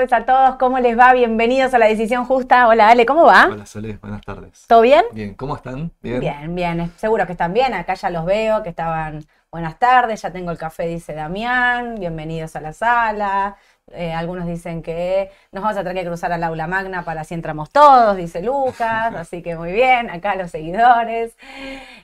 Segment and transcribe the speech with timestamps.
[0.00, 1.12] Tardes a todos, ¿cómo les va?
[1.12, 2.68] Bienvenidos a la Decisión Justa.
[2.68, 3.48] Hola Ale, ¿cómo va?
[3.52, 4.64] Hola Sole, buenas tardes.
[4.66, 5.04] ¿Todo bien?
[5.12, 5.92] Bien, ¿cómo están?
[6.00, 6.20] Bien.
[6.20, 10.30] Bien, bien, seguro que están bien, acá ya los veo, que estaban buenas tardes, ya
[10.30, 13.58] tengo el café, dice Damián, bienvenidos a la sala.
[13.92, 17.34] Eh, algunos dicen que nos vamos a tener que cruzar al aula magna para así
[17.34, 21.36] entramos todos, dice Lucas, así que muy bien, acá los seguidores.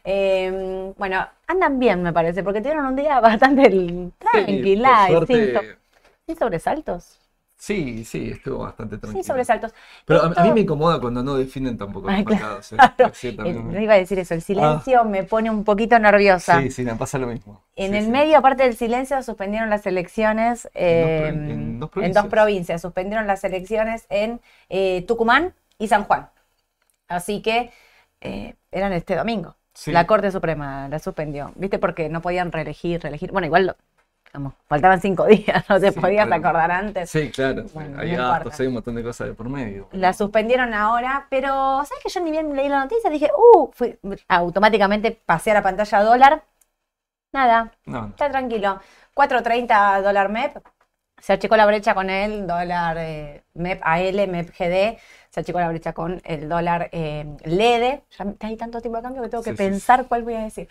[0.04, 3.70] Em, bueno, andan bien me parece, porque tuvieron un día bastante
[4.18, 5.08] tranquila,
[6.26, 7.25] sin sobresaltos.
[7.58, 9.22] Sí, sí, estuvo bastante tranquilo.
[9.22, 9.72] Sin sobresaltos.
[10.04, 12.72] Pero a, mí me incomoda cuando no definen tampoco los mercados.
[13.22, 13.54] ¿eh?
[13.54, 15.04] No iba a decir eso, el silencio ah.
[15.04, 16.60] me pone un poquito nerviosa.
[16.60, 17.62] Sí, sí, me pasa lo mismo.
[17.74, 21.90] En el medio, aparte del silencio, suspendieron las elecciones en, dos,
[22.28, 22.82] provincias.
[22.82, 26.28] Suspendieron las elecciones en eh, Tucumán y San Juan.
[27.08, 27.72] Así que
[28.20, 29.56] eh, eran este domingo.
[29.86, 31.52] La Corte Suprema la suspendió.
[31.54, 31.78] ¿Viste?
[31.78, 33.32] Porque no podían reelegir, reelegir.
[33.32, 33.76] Bueno, igual lo,
[34.66, 37.10] faltaban cinco días, no te podías acordar antes.
[37.10, 37.64] Sí, claro.
[37.98, 39.88] hay hay un montón de cosas de por medio.
[39.92, 43.10] La suspendieron ahora, pero ¿sabes que yo ni bien leí la noticia?
[43.10, 43.98] Dije, uh, fui,
[44.28, 46.44] automáticamente pasé a la pantalla dólar.
[47.32, 48.80] Nada, está tranquilo.
[49.14, 50.58] 4.30 dólar MEP.
[51.18, 54.98] Se achicó la brecha con el dólar eh, MEP AL, MEP GD.
[55.30, 58.00] Se achicó la brecha con el dólar eh, LED.
[58.18, 60.68] Ya hay tanto tiempo de cambio que tengo que pensar cuál voy a decir.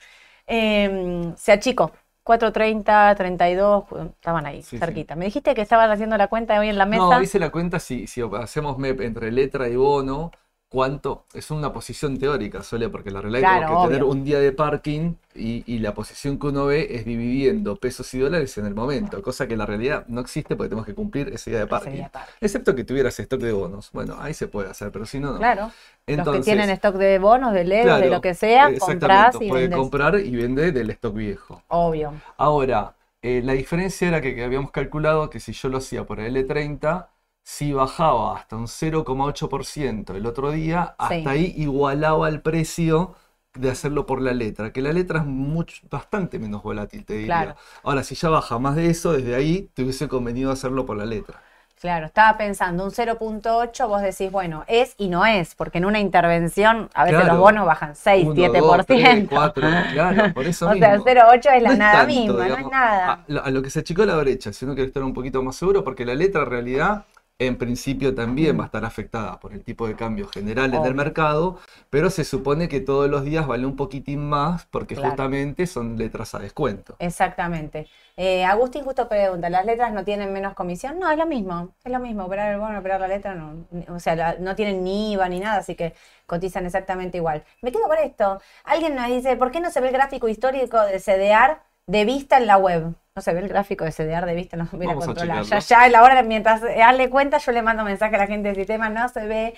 [0.48, 1.92] Em, se achicó
[2.26, 5.16] 4.30, 32, estaban ahí, cerquita.
[5.16, 7.04] Me dijiste que estaban haciendo la cuenta hoy en la mesa.
[7.04, 10.32] No, hice la cuenta si, si hacemos MEP entre letra y bono,
[10.76, 14.52] cuánto, es una posición teórica, Sole, porque la realidad es que tener un día de
[14.52, 19.22] parking y, la posición que uno ve es dividiendo pesos y dólares en el momento,
[19.22, 22.04] cosa que la realidad no existe porque tenemos que cumplir ese día de parking.
[22.42, 23.90] Excepto que tuvieras stock de bonos.
[23.94, 25.38] Bueno, ahí se puede hacer, pero si no, no.
[25.38, 25.72] Claro.
[26.08, 29.70] Los que tienen stock de bonos, de LED, de lo que sea, compras y puede
[29.70, 31.64] comprar y vende del stock viejo.
[31.70, 32.12] Obvio.
[32.36, 36.20] Ahora, eh, la diferencia era que, que habíamos calculado que si yo lo hacía por
[36.20, 37.08] el L30,
[37.46, 43.14] si bajaba hasta un 0,8% el otro día, hasta ahí igualaba el precio
[43.54, 47.56] de hacerlo por la letra, que la letra es mucho, bastante menos volátil, te diría.
[47.84, 51.06] Ahora, si ya baja más de eso, desde ahí te hubiese convenido hacerlo por la
[51.06, 51.40] letra.
[51.80, 56.00] Claro, estaba pensando, un 0.8, vos decís, bueno, es y no es, porque en una
[56.00, 59.28] intervención a veces los bonos bajan 6, 7%.
[59.30, 63.26] 4, claro, por eso o sea, 0.8 es la nada misma, no es nada.
[63.30, 65.58] A, a, lo que se achicó la brecha, si uno quiere estar un poquito más
[65.58, 67.06] seguro, porque la letra en realidad
[67.38, 70.96] en principio también va a estar afectada por el tipo de cambio general en el
[70.96, 75.98] mercado, pero se supone que todos los días vale un poquitín más porque justamente son
[75.98, 76.96] letras a descuento.
[77.00, 77.88] Exactamente.
[78.16, 80.98] Eh, Agustín justo pregunta, ¿las letras no tienen menos comisión?
[80.98, 84.00] No, es lo mismo, es lo mismo, operar el bono, operar la letra, no, o
[84.00, 85.94] sea, no tienen ni IVA ni nada, así que
[86.26, 87.44] cotizan exactamente igual.
[87.62, 88.42] Me quedo con esto.
[88.64, 92.38] Alguien nos dice, ¿por qué no se ve el gráfico histórico de CDR de vista
[92.38, 92.96] en la web?
[93.16, 95.44] no se ve el gráfico de CDR de vista, no se a controlar.
[95.46, 98.58] Ya, ya, la hora, mientras darle cuenta, yo le mando mensaje a la gente del
[98.58, 99.54] sistema, no se ve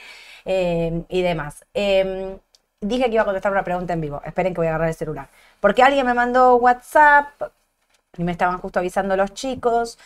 [0.45, 1.65] eh, y demás.
[1.73, 2.37] Em,
[2.81, 4.21] dije que iba a contestar una pregunta en vivo.
[4.23, 5.29] Esperen que voy a agarrar el celular.
[5.59, 7.29] Porque alguien me mandó WhatsApp
[8.15, 9.97] y me estaban justo avisando los chicos.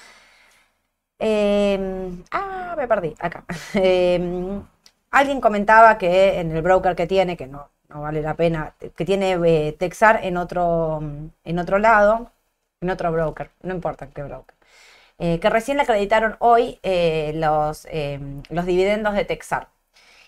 [1.20, 3.14] Em, ah, me perdí.
[3.20, 3.44] Acá.
[3.74, 4.64] Em,
[5.12, 9.06] alguien comentaba que en el broker que tiene, que no, no vale la pena, que
[9.06, 11.02] tiene eh, Texar en otro,
[11.44, 12.32] en otro lado,
[12.82, 14.56] en otro broker, no importa qué broker.
[15.20, 19.70] Eh, que recién le acreditaron hoy eh, los, em, los dividendos de Texar.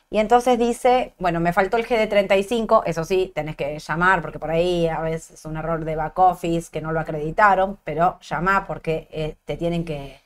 [0.09, 4.51] Y entonces dice, bueno, me faltó el GD35, eso sí, tenés que llamar porque por
[4.51, 8.65] ahí a veces es un error de back office que no lo acreditaron, pero llama
[8.67, 10.21] porque te tienen que,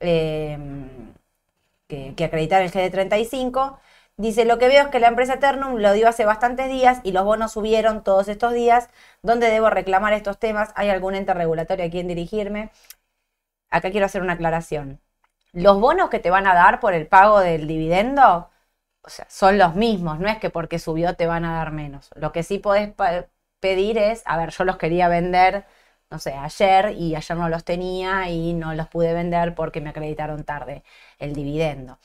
[0.00, 0.88] em,
[1.88, 3.78] que, que acreditar el GD35.
[4.18, 7.12] Dice, lo que veo es que la empresa Eternum lo dio hace bastantes días y
[7.12, 8.88] los bonos subieron todos estos días.
[9.22, 10.70] ¿Dónde debo reclamar estos temas?
[10.76, 12.70] ¿Hay algún ente regulatorio a quien dirigirme?
[13.70, 15.00] Acá quiero hacer una aclaración.
[15.52, 18.50] Los bonos que te van a dar por el pago del dividendo,
[19.02, 20.20] o sea, son los mismos.
[20.20, 22.10] No es que porque subió te van a dar menos.
[22.16, 22.92] Lo que sí podés
[23.60, 25.66] pedir es, a ver, yo los quería vender,
[26.10, 29.90] no sé, ayer y ayer no los tenía y no los pude vender porque me
[29.90, 30.84] acreditaron tarde
[31.18, 31.98] el dividendo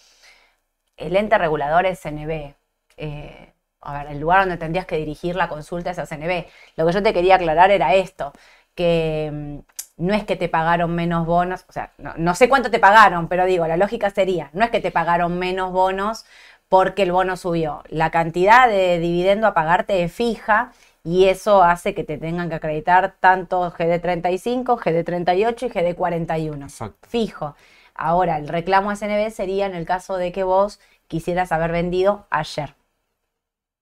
[0.98, 2.54] el ente regulador es CNB.
[2.98, 6.46] Eh, a ver, el lugar donde tendrías que dirigir la consulta es a CNB.
[6.76, 8.34] Lo que yo te quería aclarar era esto,
[8.76, 9.60] que mm,
[9.98, 13.46] no es que te pagaron menos bonos, o sea, no, sé cuánto te pagaron, pero
[13.46, 16.26] digo, la lógica sería, no es que te pagaron menos bonos
[16.70, 17.84] porque el bono subió.
[17.90, 20.74] La cantidad de dividendo a pagarte es fija
[21.04, 26.94] y eso hace que te tengan que acreditar tanto GD35, GD38 y GD41.
[27.08, 27.56] Fijo.
[27.98, 32.28] Ahora, el reclamo a SNB sería en el caso de que vos quisieras haber vendido
[32.30, 32.76] ayer.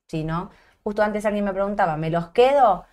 [0.10, 0.52] Si no,
[0.84, 2.86] justo antes alguien me preguntaba, ¿me los quedo?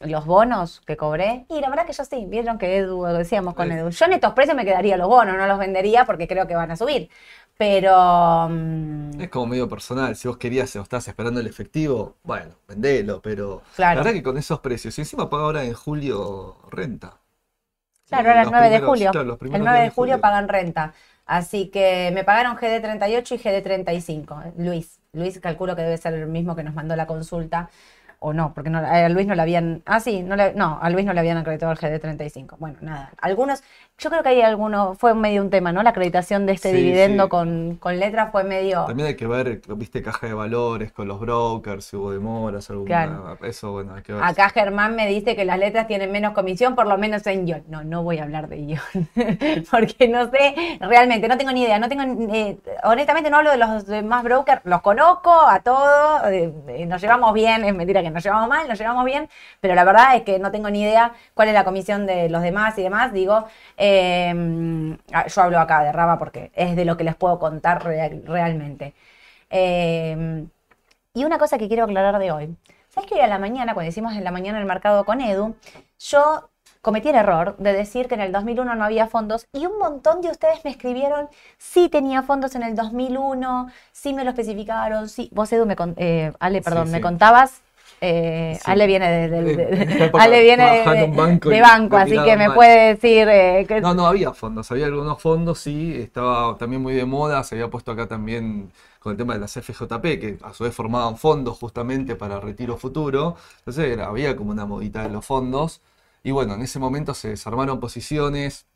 [0.00, 1.46] los bonos que cobré.
[1.48, 4.32] Y la verdad que yo sí, vieron que Edu, decíamos con Edu, yo en estos
[4.34, 7.08] precios me quedaría los bonos, no los vendería porque creo que van a subir.
[7.56, 8.48] Pero.
[8.50, 10.14] Mm, es como medio personal.
[10.14, 13.22] Si vos querías o estás esperando el efectivo, bueno, vendelo.
[13.22, 14.98] Pero la verdad que con esos precios.
[14.98, 17.18] Y encima paga ahora en julio renta.
[18.08, 19.10] Claro, ahora el 9 de julio.
[19.12, 20.92] el 9 de julio pagan renta.
[21.26, 24.52] Así que me pagaron GD38 y GD35.
[24.58, 25.00] Luis.
[25.12, 27.68] Luis calculo que debe ser el mismo que nos mandó la consulta
[28.18, 30.90] o no, porque no, a Luis no le habían, ah sí, no, le, no, a
[30.90, 32.56] Luis no le habían acreditado el GD35.
[32.58, 33.62] Bueno, nada, algunos,
[33.98, 35.82] yo creo que hay algunos, fue medio un tema, ¿no?
[35.82, 38.84] La acreditación de este dividendo Con, con letra fue medio...
[38.84, 43.36] También hay que ver, viste, caja de valores con los brokers, si hubo demoras, alguna,
[43.42, 44.22] eso, bueno, hay que ver.
[44.22, 47.64] Acá Germán me dice que las letras tienen menos comisión, por lo menos en Ion.
[47.68, 48.80] No, no voy a hablar de Ion,
[49.70, 52.02] porque no sé, realmente, no tengo ni idea, no tengo,
[52.34, 57.00] eh, honestamente no hablo de los demás brokers, los conozco a todos, eh, eh, nos
[57.00, 59.28] llevamos bien, es mentira que nos llevamos mal, nos llevamos bien,
[59.60, 62.42] pero la verdad es que no tengo ni idea cuál es la comisión de los
[62.42, 63.12] demás y demás.
[63.12, 63.46] Digo,
[63.76, 67.84] em, ah, yo hablo acá de Raba porque es de lo que les puedo contar
[67.84, 68.94] realmente.
[69.50, 70.48] Em,
[71.14, 72.56] y una cosa que quiero aclarar de hoy.
[72.88, 75.54] ¿Sabes que hoy a la mañana, cuando hicimos en la mañana el mercado con Edu,
[75.98, 76.48] yo
[76.86, 80.20] cometí el error de decir que en el 2001 no había fondos y un montón
[80.20, 85.28] de ustedes me escribieron, sí tenía fondos en el 2001, sí me lo especificaron, sí.
[85.32, 87.60] Vos, Edu, me eh, Ale, perdón, me contabas
[88.00, 93.80] eh, Ale viene de, Ale viene de, banco, así que me puede decir eh, que...
[93.80, 97.68] No, no había fondos, había algunos fondos, sí, estaba también muy de moda, se había
[97.68, 101.58] puesto acá también con el tema de las FJP, que a su vez formaban fondos
[101.58, 105.80] justamente para retiro futuro, entonces había como una modita de los fondos,
[106.22, 108.66] y bueno, en ese momento se desarmaron posiciones,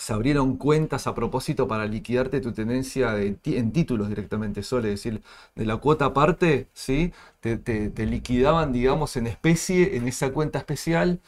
[0.00, 5.22] se abrieron cuentas a propósito para liquidarte tu tenencia en títulos directamente, solo es decir,
[5.54, 7.12] de la cuota aparte, ¿sí?
[7.40, 11.20] Te, liquidaban, digamos, en especie, en esa cuenta especial.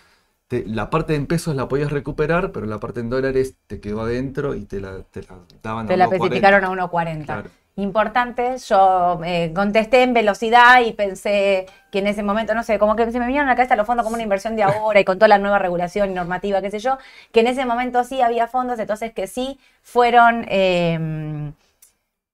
[0.49, 4.55] la parte en pesos la podías recuperar, pero la parte en dólares te quedó adentro
[4.55, 7.45] y te la, te la daban te la especificaron a 1.40
[7.77, 8.57] importante.
[8.69, 13.11] Yo eh, contesté en velocidad y pensé que en ese momento, no sé, como que
[13.11, 15.19] se me vinieron a la cabeza los fondos como una inversión de ahora y con
[15.19, 16.99] toda la nueva regulación y normativa, qué sé yo,
[17.33, 21.53] que en ese momento sí había fondos, entonces que sí fueron em,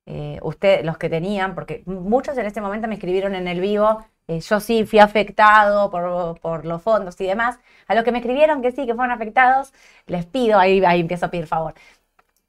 [0.06, 0.40] eh,
[0.84, 4.04] los que tenían, porque muchos en ese momento me escribieron en el vivo.
[4.26, 7.58] Eh, yo sí fui afectado por, por, los fondos y demás.
[7.86, 9.72] A los que me escribieron que sí, que fueron afectados,
[10.06, 11.74] les pido, ahí, ahí empiezo a pedir favor,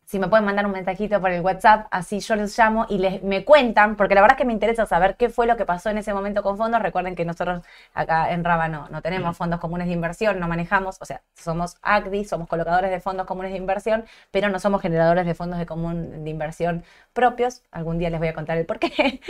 [0.09, 3.21] si me pueden mandar un mensajito por el WhatsApp, así yo les llamo y les,
[3.21, 5.91] me cuentan, porque la verdad es que me interesa saber qué fue lo que pasó
[5.91, 6.81] en ese momento con fondos.
[6.81, 7.61] Recuerden que nosotros
[7.93, 11.77] acá en Raba no, no tenemos fondos comunes de inversión, no manejamos, o sea, somos
[11.83, 15.67] ACDI, somos colocadores de fondos comunes de inversión, pero no somos generadores de fondos de
[15.67, 17.61] común de inversión propios.
[17.69, 19.21] Algún día les voy a contar el por qué.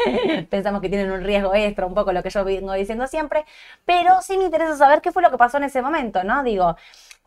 [0.49, 3.43] Pensamos que tienen un riesgo extra, un poco lo que yo vengo diciendo siempre,
[3.83, 6.41] pero sí me interesa saber qué fue lo que pasó en ese momento, ¿no?
[6.41, 6.77] Digo,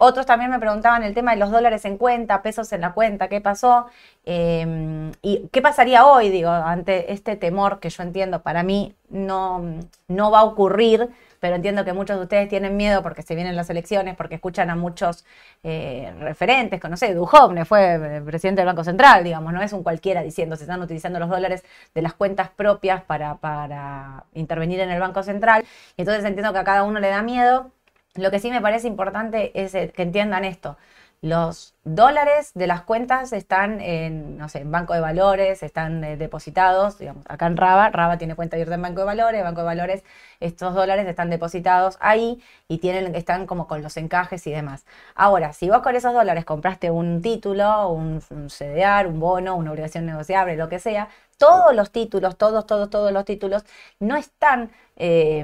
[0.03, 3.29] otros también me preguntaban el tema de los dólares en cuenta, pesos en la cuenta,
[3.29, 3.87] qué pasó
[4.25, 9.63] em, y qué pasaría hoy, digo, ante este temor que yo entiendo para mí no,
[10.09, 13.55] no va a ocurrir, pero entiendo que muchos de ustedes tienen miedo porque se vienen
[13.55, 15.25] las elecciones, porque escuchan a muchos
[15.63, 19.85] eh, referentes, no sé, Duhovne fue eh, presidente del Banco Central, digamos, no es un
[19.85, 24.91] cualquiera diciendo se están utilizando los dólares de las cuentas propias para, para intervenir en
[24.91, 25.65] el Banco Central.
[25.97, 27.71] Y entonces entiendo que a cada uno le da miedo
[28.15, 30.77] lo que sí me parece importante es eh, que entiendan esto.
[31.21, 36.17] Los dólares de las cuentas están en, no sé, en Banco de Valores, están eh,
[36.17, 39.67] depositados, digamos, acá en Raba, Raba tiene cuenta abierta en Banco de Valores, Banco de
[39.67, 40.05] Valores,
[40.39, 44.87] estos dólares están depositados ahí y tienen, están como con los encajes y demás.
[45.17, 49.73] Ahora, si vos con esos dólares compraste un título, un, un CDR, un bono, una
[49.73, 51.09] obligación negociable, lo que sea,
[51.43, 53.65] todos los títulos, todos, todos, todos los títulos
[53.99, 55.43] no están eh,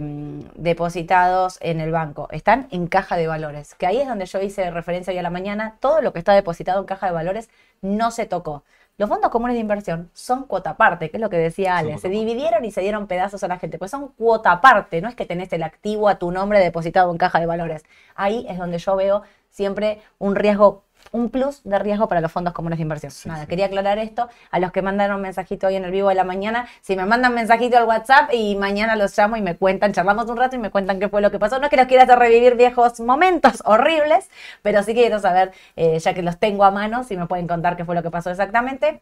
[0.54, 4.70] depositados en el banco, están en caja de valores, que ahí es donde yo hice
[4.70, 8.10] referencia hoy a la mañana, todo lo que está depositado en caja de valores no
[8.10, 8.64] se tocó.
[8.98, 11.98] Los fondos comunes de inversión son cuota aparte, que es lo que decía Ale.
[11.98, 15.14] Se dividieron y se dieron pedazos a la gente, pues son cuota aparte, no es
[15.14, 17.84] que tenés el activo a tu nombre depositado en caja de valores.
[18.16, 22.52] Ahí es donde yo veo siempre un riesgo un plus de riesgo para los fondos
[22.52, 23.12] comunes de inversión.
[23.26, 26.14] Nada, quería aclarar esto a los que mandaron un mensajito hoy en el vivo de
[26.14, 26.68] la mañana.
[26.80, 30.36] Si me mandan mensajito al WhatsApp y mañana los llamo y me cuentan, charlamos un
[30.36, 31.58] rato y me cuentan qué fue lo que pasó.
[31.58, 34.28] No es que los quiera hacer revivir viejos momentos horribles,
[34.62, 37.76] pero sí quiero saber, eh, ya que los tengo a mano, si me pueden contar
[37.76, 39.00] qué fue lo que pasó exactamente.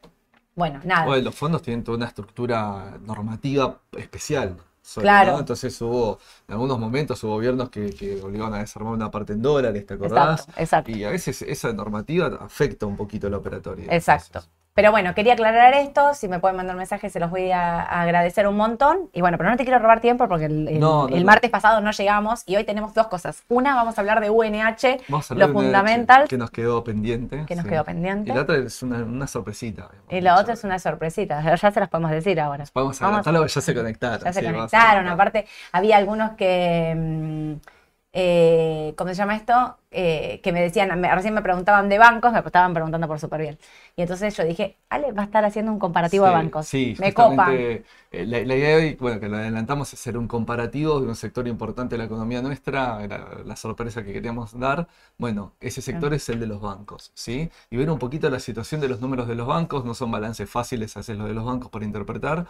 [0.55, 1.15] Bueno, nada.
[1.19, 4.57] los fondos tienen toda una estructura normativa especial
[4.95, 5.39] claro.
[5.39, 9.43] Entonces hubo, en algunos momentos hubo gobiernos que, que, obligaban a desarmar una parte en
[9.43, 10.47] dólares, ¿te acordás?
[10.57, 13.87] Exacto, Y a veces esa normativa afecta un poquito la operatoria.
[13.91, 14.43] Exacto.
[14.77, 16.13] Pero bueno, quería aclarar esto.
[16.13, 19.09] Si me pueden mandar un mensaje, se los voy a, agradecer un montón.
[19.15, 22.57] Y bueno, pero no te quiero robar tiempo porque el, martes pasado no llegamos y
[22.57, 23.43] hoy tenemos dos cosas.
[23.49, 26.29] Una, vamos a hablar de UNH, lo fundamental.
[26.29, 27.47] Que nos quedó pendiente.
[27.47, 28.31] Que nos quedó pendiente.
[28.31, 29.89] Y la otra es una, sorpresita.
[30.11, 31.57] Y la otra es una sorpresita.
[31.57, 32.65] Ya se las podemos decir ahora.
[32.71, 34.25] Podemos ya se conectaron.
[34.27, 35.09] Ya se conectaron.
[35.09, 36.95] Aparte, había algunos que.
[36.95, 37.76] Mm,
[38.19, 39.77] eh, ¿cómo se llama esto?
[39.91, 43.59] Eh, que me decían, recién me preguntaban de bancos, me estaban preguntando por súper bien.
[43.95, 46.67] Y entonces yo dije, Ale va a estar haciendo un comparativo de bancos.
[46.67, 47.55] Sí, me copa.
[47.55, 51.15] Eh, la, idea de hoy, bueno, que lo adelantamos es hacer un comparativo de un
[51.15, 54.89] sector importante de la economía nuestra, era la sorpresa que queríamos dar.
[55.19, 57.51] Bueno, ese sector es el de los bancos, ¿sí?
[57.69, 60.49] Y ver un poquito la situación de los números de los bancos, no son balances
[60.49, 62.47] fáciles hacer los de los bancos para interpretar,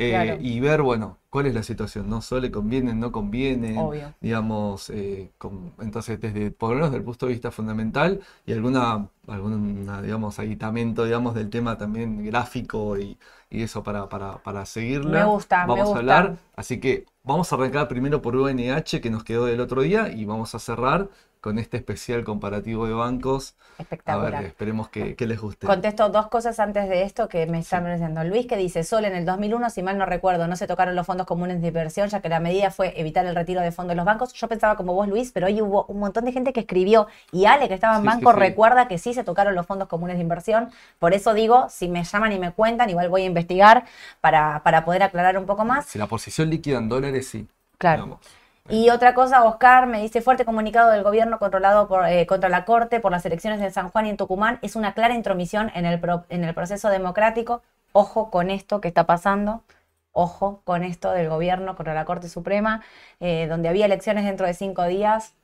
[0.00, 2.22] eh, y ver, bueno, cuál es la situación, ¿no?
[2.22, 3.76] Solo conviene, no conviene,
[4.20, 5.30] digamos, eh,
[5.78, 10.38] entonces desde, por lo menos desde el punto de vista fundamental y alguna, alguna digamos,
[10.38, 13.18] aditamento, digamos, del tema también gráfico y,
[13.50, 15.20] eso para, para, para seguirla.
[15.20, 19.24] Me gusta, Vamos a hablar, así que vamos a arrancar primero por UNH que nos
[19.24, 21.08] quedó del otro día y vamos a cerrar
[21.40, 23.54] con este especial comparativo de bancos.
[23.78, 24.34] Espectacular.
[24.34, 25.66] A ver, esperemos que, les guste.
[25.66, 28.22] Contesto dos cosas antes de esto que me están diciendo.
[28.24, 31.06] Luis que dice, solo en el 2001, si mal no recuerdo, no se tocaron los
[31.06, 33.96] fondos comunes de inversión, ya que la medida fue evitar el retiro de fondos de
[33.96, 34.32] los bancos.
[34.34, 37.46] Yo pensaba como vos, Luis, pero hoy hubo un montón de gente que escribió y
[37.46, 40.70] Ale, que estaba en banco, recuerda que sí se tocaron los fondos comunes de inversión.
[40.98, 43.84] Por eso digo, si me llaman y me cuentan, igual voy a investigar
[44.20, 45.86] para, para poder aclarar un poco más.
[45.86, 47.46] Si la posición líquida en dólares, sí.
[47.78, 48.20] Claro.
[48.68, 52.64] Y otra cosa, Oscar me dice, fuerte comunicado del gobierno controlado por, eh, contra la
[52.64, 55.86] Corte por las elecciones en San Juan y en Tucumán es una clara intromisión en
[55.86, 57.62] el, en el proceso democrático.
[57.92, 59.64] Ojo con esto que está pasando,
[60.12, 62.82] ojo con esto del gobierno contra la Corte Suprema,
[63.18, 65.34] eh, donde había elecciones dentro de cinco días.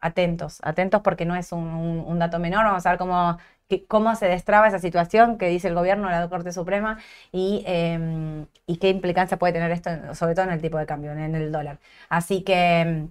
[0.00, 1.64] Atentos, atentos porque no es un,
[2.06, 2.64] un dato menor.
[2.64, 3.38] Vamos a ver cómo
[3.80, 6.98] cómo se destraba esa situación que dice el gobierno de la Corte Suprema
[7.32, 11.12] y, em, y qué implicancia puede tener esto, sobre todo en el tipo de cambio,
[11.12, 11.78] en el dólar.
[12.08, 13.10] Así que em,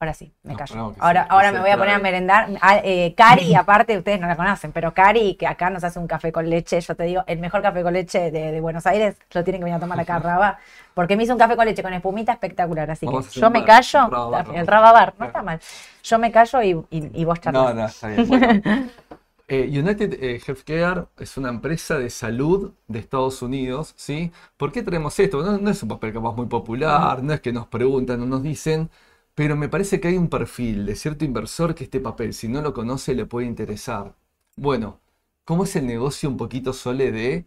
[0.00, 0.94] Ahora sí, me callo.
[1.00, 2.48] ahora ahora me voy a poner a merendar.
[2.60, 6.06] Ah, eh, Cari, aparte, ustedes no la conocen, pero Cari, que acá nos hace un
[6.06, 9.42] café con leche, yo te digo, el mejor café con leche de, Buenos Aires, lo
[9.42, 10.58] tienen que venir a tomar acá, Raba,
[10.94, 12.88] porque me hizo un café con leche con espumita espectacular.
[12.88, 14.08] Así que yo me callo,
[14.54, 15.58] el Rababar, no está mal.
[16.04, 17.74] Yo me callo y, y, vos charlas.
[17.74, 18.92] No, no, está bien.
[19.50, 24.30] Eh, United eh, Healthcare es una empresa de salud de Estados Unidos, ¿sí?
[24.58, 25.42] ¿Por qué tenemos esto?
[25.58, 28.90] No, es un papel capaz muy popular, no es que nos preguntan o nos dicen,
[29.34, 32.60] pero me parece que hay un perfil de cierto inversor que este papel, si no
[32.60, 34.14] lo conoce, le puede interesar.
[34.56, 35.00] Bueno,
[35.46, 37.46] ¿cómo es el negocio un poquito sole de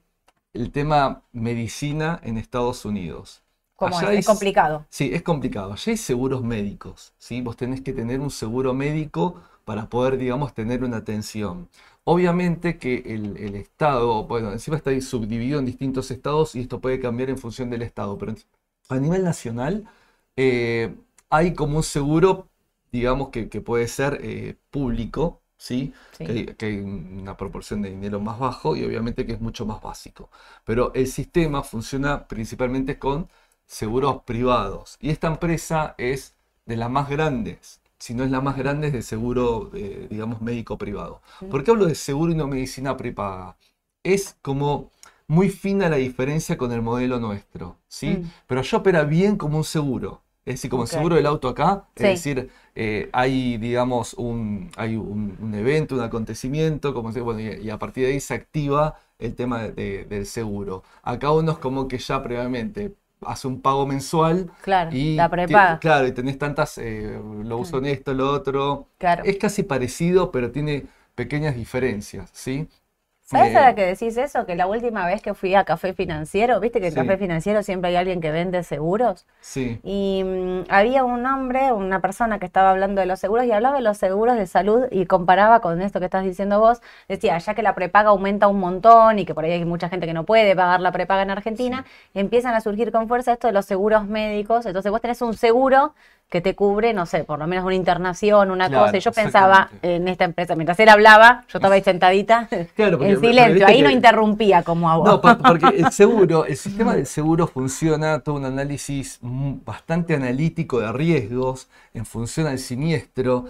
[0.54, 3.44] el tema medicina en Estados Unidos?
[3.76, 4.20] ¿Cómo es?
[4.20, 4.26] es?
[4.26, 4.86] complicado.
[4.90, 5.74] Sí, es complicado.
[5.74, 7.42] Allá hay seguros médicos, ¿sí?
[7.42, 11.70] Vos tenés que tener un seguro médico para poder, digamos, tener una atención.
[12.04, 17.30] Obviamente que el, Estado, bueno, encima está subdividido en distintos estados y esto puede cambiar
[17.30, 18.34] en función del Estado, pero
[18.90, 19.88] a nivel nacional
[20.36, 20.96] eh,
[21.30, 22.50] hay como un seguro,
[22.92, 25.94] digamos, que, puede ser eh, público, ¿sí?
[26.18, 30.30] Que, hay, una proporción de dinero más bajo y obviamente que es mucho más básico.
[30.66, 33.30] Pero el sistema funciona principalmente con
[33.68, 36.36] seguros privados y esta empresa es
[36.66, 40.42] de las más grandes si no es la más grande, es de seguro, eh, digamos,
[40.42, 41.22] médico privado.
[41.52, 43.58] ¿Por qué hablo de seguro y no medicina prepaga?
[44.04, 44.90] Es como
[45.28, 48.10] muy fina la diferencia con el modelo nuestro, ¿sí?
[48.10, 48.32] Mm.
[48.48, 50.24] Pero yo opera bien como un seguro.
[50.44, 54.96] Es decir, como el seguro del auto acá, es decir, eh, hay, digamos, un, hay
[54.96, 59.68] un, evento, un acontecimiento, como bueno, y, a partir de ahí se activa el tema
[59.68, 60.84] del seguro.
[61.04, 64.52] Acá uno es como que ya previamente hace un pago mensual.
[64.62, 65.80] Claro, y la prepaga.
[65.80, 68.88] Claro, y tenés tantas, eh, lo uso en esto, lo otro.
[68.98, 69.24] Claro.
[69.26, 72.68] Es casi parecido, pero tiene pequeñas diferencias, ¿sí?
[73.32, 74.46] ¿Sabes a la que decís eso?
[74.46, 77.90] Que la última vez que fui a Café Financiero, viste que en Café Financiero siempre
[77.90, 79.26] hay alguien que vende seguros.
[79.40, 79.80] Sí.
[79.84, 83.78] Y mm, había un hombre, una persona que estaba hablando de los seguros y hablaba
[83.78, 86.82] de los seguros de salud y comparaba con esto que estás diciendo vos.
[87.08, 90.06] Decía, ya que la prepaga aumenta un montón y que por ahí hay mucha gente
[90.06, 93.54] que no puede pagar la prepaga en Argentina, empiezan a surgir con fuerza esto de
[93.54, 94.66] los seguros médicos.
[94.66, 95.94] Entonces vos tenés un seguro
[96.32, 98.96] que te cubre, no sé, por lo menos una internación, una cosa.
[98.96, 103.68] Y yo pensaba en esta empresa, mientras él hablaba, yo estaba ahí sentadita en silencio,
[103.68, 105.22] ahí no interrumpía como agua.
[105.22, 110.94] No, porque el seguro, el sistema del seguro funciona todo un análisis bastante analítico de
[110.94, 113.48] riesgos en función al siniestro.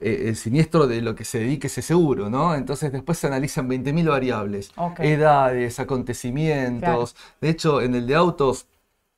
[0.00, 2.56] Eh, el siniestro de lo que se dedique ese seguro, ¿no?
[2.56, 7.14] Entonces después se analizan 20.000 variables, edades, acontecimientos.
[7.40, 8.66] De hecho, en el de autos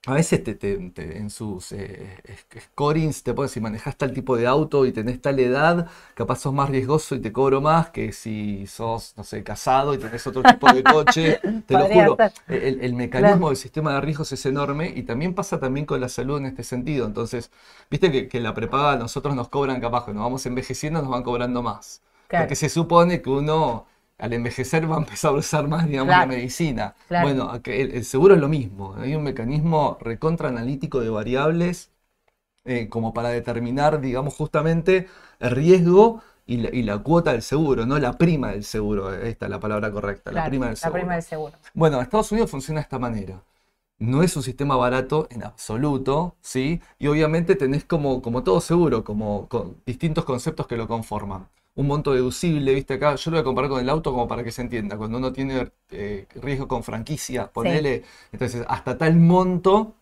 [0.07, 2.17] a veces en sus eh,
[2.59, 6.55] scorings te pones si manejas tal tipo de auto y tenés tal edad, capaz sos
[6.55, 10.45] más riesgoso y te cobro más que si sos, no sé, casado y tenés otro
[10.45, 11.41] tipo de coche.
[11.67, 12.17] te lo juro.
[12.47, 16.39] El, mecanismo del sistema de riesgos es enorme y también pasa también con la salud
[16.39, 17.05] en este sentido.
[17.05, 17.51] Entonces,
[17.91, 21.65] viste que, que la prepaga nosotros nos cobran capaz, cuando vamos envejeciendo nos van cobrando
[21.65, 22.01] más.
[22.29, 23.87] Porque se supone que uno
[24.19, 26.95] al envejecer va a empezar a usar más, digamos, la medicina.
[27.09, 28.95] Bueno, el, seguro es lo mismo.
[28.99, 31.91] Hay un mecanismo recontra analítico de variables
[32.65, 38.13] eh, como para determinar, digamos, justamente el riesgo y la, cuota del seguro, no la
[38.17, 39.13] prima del seguro.
[39.13, 40.97] Esta es la palabra correcta, la prima del seguro.
[40.97, 41.55] La prima del seguro.
[41.75, 43.43] Bueno, Estados Unidos funciona de esta manera.
[43.99, 46.81] No es un sistema barato en absoluto, ¿sí?
[46.99, 51.87] Y obviamente tenés como, como todo seguro, como con distintos conceptos que lo conforman un
[51.87, 54.51] monto deducible, viste acá, yo lo voy a comparar con el auto como para que
[54.53, 59.95] se entienda, cuando uno tiene eh, riesgo con franquicia, ponele, entonces hasta tal monto,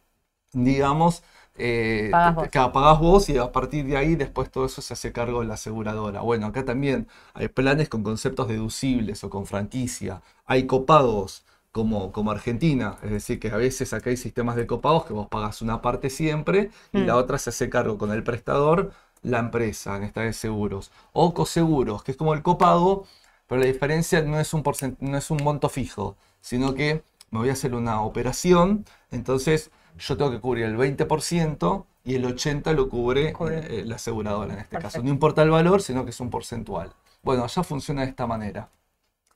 [0.52, 1.22] digamos,
[1.56, 3.00] eh, pagás, vos.
[3.00, 6.20] vos y a partir de ahí después todo eso se hace cargo de la aseguradora.
[6.20, 11.44] Bueno, acá también hay planes con conceptos deducibles o con franquicia, hay copagos.
[11.72, 15.26] Como, como Argentina, es decir, que a veces acá hay sistemas de copagos que vos
[15.26, 17.18] pagas una parte siempre y la mm.
[17.18, 18.92] otra se hace cargo con el prestador
[19.24, 20.92] la empresa en esta de seguros.
[21.12, 23.06] O coseguros, que es como el copago,
[23.48, 24.62] pero la diferencia no es un,
[25.00, 30.16] no es un monto fijo, sino que me voy a hacer una operación, entonces yo
[30.16, 34.78] tengo que cubrir el 20% y el 80% lo cubre, eh, la aseguradora en este
[34.78, 35.02] caso.
[35.02, 36.92] No importa el valor, sino que es un porcentual.
[37.22, 38.68] Bueno, allá funciona de esta manera.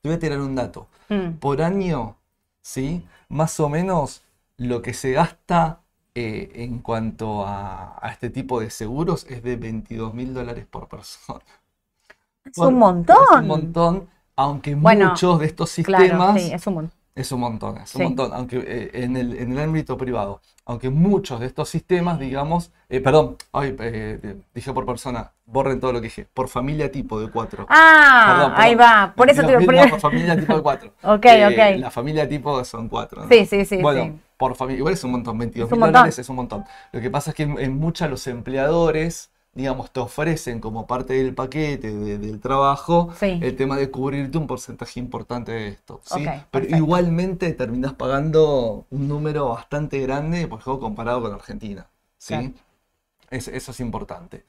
[0.02, 0.86] Te voy a tirar un dato.
[1.08, 1.38] Mm.
[1.38, 2.16] Por año,
[2.60, 3.04] ¿sí?
[3.28, 4.22] Más o menos
[4.58, 5.80] lo que se gasta
[6.14, 11.40] eh, en cuanto a, este tipo de seguros es de 22 mil dólares por persona.
[12.44, 13.16] Es un montón.
[13.16, 16.40] Es un montón, aunque muchos de estos sistemas...
[16.40, 16.98] sí, es un montón.
[17.18, 20.88] Es un montón, es un montón, aunque eh, en, el, en, el, ámbito privado, aunque
[20.88, 23.36] muchos de estos sistemas, digamos, eh, perdón,
[24.54, 27.66] dije por persona, borren todo lo que dije, por familia tipo de cuatro.
[27.70, 30.92] Ah, ahí va, por eso te lo Por familia tipo de cuatro.
[31.02, 31.78] ok, ok.
[31.78, 33.26] La familia tipo son cuatro.
[33.28, 33.78] Sí, sí, sí.
[33.82, 34.78] Bueno, por familia.
[34.78, 36.64] Igual es un montón, 22 mil dólares es un montón.
[36.92, 41.34] Lo que pasa es que en, muchas los empleadores, digamos, te ofrecen como parte del
[41.34, 46.00] paquete del trabajo el tema de cubrirte un porcentaje importante de esto.
[46.04, 46.24] ¿sí?
[46.50, 51.88] Pero igualmente terminás pagando un número bastante grande, por ejemplo, comparado con Argentina.
[52.16, 52.54] ¿sí?
[53.30, 54.44] eso es importante.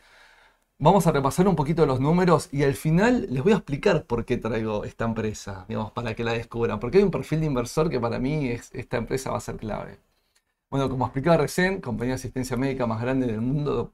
[0.82, 4.24] Vamos a repasar un poquito los números y al final les voy a explicar por
[4.24, 6.80] qué traigo esta empresa, digamos, para que la descubran.
[6.80, 9.58] Porque hay un perfil de inversor que para mí es, esta empresa va a ser
[9.58, 9.98] clave.
[10.70, 13.92] Bueno, como explicaba recién, compañía de asistencia médica más grande del mundo,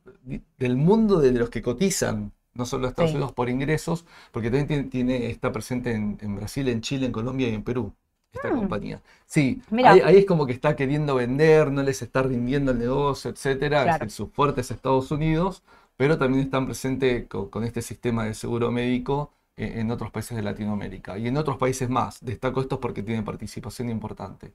[0.60, 5.32] del mundo de los que cotizan, no solo Estados Unidos por ingresos, porque también tiene,
[5.32, 7.94] está presente en, Brasil, en Chile, en Colombia y en Perú
[8.32, 8.58] esta mm.
[8.58, 9.02] compañía.
[9.26, 13.98] Sí, ahí, es como que está queriendo vender, no les está rindiendo el negocio, etcétera.
[14.34, 15.64] Fuerte es Estados Unidos,
[15.98, 21.18] pero también están presentes con, este sistema de seguro médico en, otros países de Latinoamérica
[21.18, 22.24] y en otros países más.
[22.24, 24.54] Destaco esto porque tiene participación importante.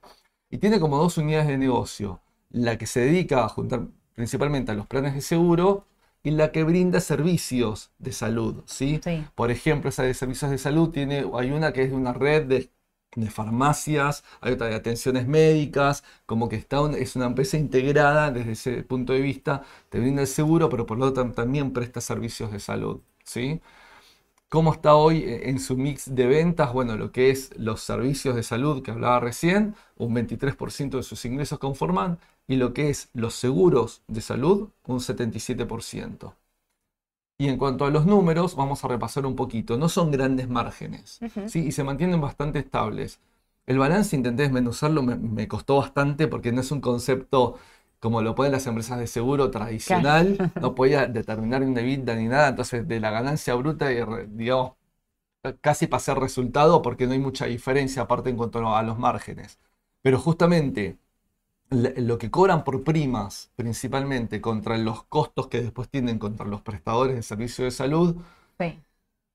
[0.49, 4.75] Y tiene como dos unidades de negocio, la que se dedica a juntar principalmente a
[4.75, 5.85] los planes de seguro
[6.23, 8.63] y la que brinda servicios de salud.
[8.65, 9.01] ¿sí?
[9.33, 12.45] Por ejemplo, esa de servicios de salud tiene, hay una que es de una red
[12.45, 12.69] de
[13.15, 18.53] de farmacias, hay otra de atenciones médicas, como que está es una empresa integrada desde
[18.53, 22.51] ese punto de vista, te brinda el seguro, pero por lo tanto también presta servicios
[22.51, 23.01] de salud.
[23.23, 23.61] ¿sí?
[24.49, 26.73] ¿Cómo está hoy eh, en su mix de ventas?
[26.73, 31.23] Bueno, lo que es los servicios de salud que hablaba recién, un 23% de sus
[31.25, 36.33] ingresos conforman, y lo que es los seguros de salud, un 77%.
[37.41, 39.75] Y en cuanto a los números, vamos a repasar un poquito.
[39.75, 41.65] No son grandes márgenes, ¿sí?
[41.65, 43.19] Y se mantienen bastante estables.
[43.65, 47.57] El balance intenté desmenuzarlo, me, costó bastante porque no es un concepto
[47.99, 52.49] como lo pueden las empresas de seguro tradicional, no podía determinar ni EBITDA ni nada,
[52.49, 54.73] entonces de la ganancia bruta, digamos,
[55.61, 59.57] casi pasé resultado porque no hay mucha diferencia aparte en cuanto a los márgenes.
[60.03, 60.99] Pero justamente
[61.71, 67.15] lo que cobran por primas, principalmente contra los costos que después tienen contra los prestadores
[67.15, 68.17] de servicio de salud,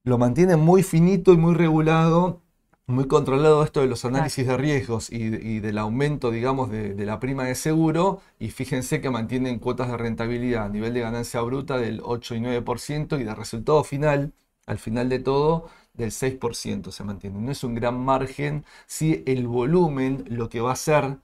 [0.04, 2.42] lo mantienen muy finito y muy regulado,
[2.86, 7.44] muy controlado esto de los análisis de riesgos y, del aumento, digamos, de, la prima
[7.44, 8.20] de seguro.
[8.38, 12.40] Y fíjense que mantienen cuotas de rentabilidad a nivel de ganancia bruta del 8 y
[12.40, 14.32] 9% y de resultado final,
[14.66, 17.40] al final de todo, del 6% se mantiene.
[17.40, 21.18] No es un gran margen si el volumen lo que va a ser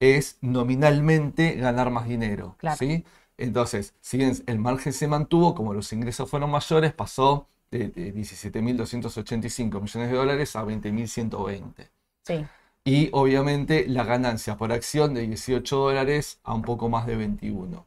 [0.00, 2.56] es nominalmente ganar más dinero.
[2.78, 3.04] ¿sí?
[3.36, 9.80] Entonces, si bien el margen se mantuvo, como los ingresos fueron mayores, pasó de, 17.285
[9.80, 11.90] millones de dólares a 20.120.
[12.22, 12.46] Sí.
[12.84, 17.86] y obviamente la ganancia por acción de 18 dólares a un poco más de 21.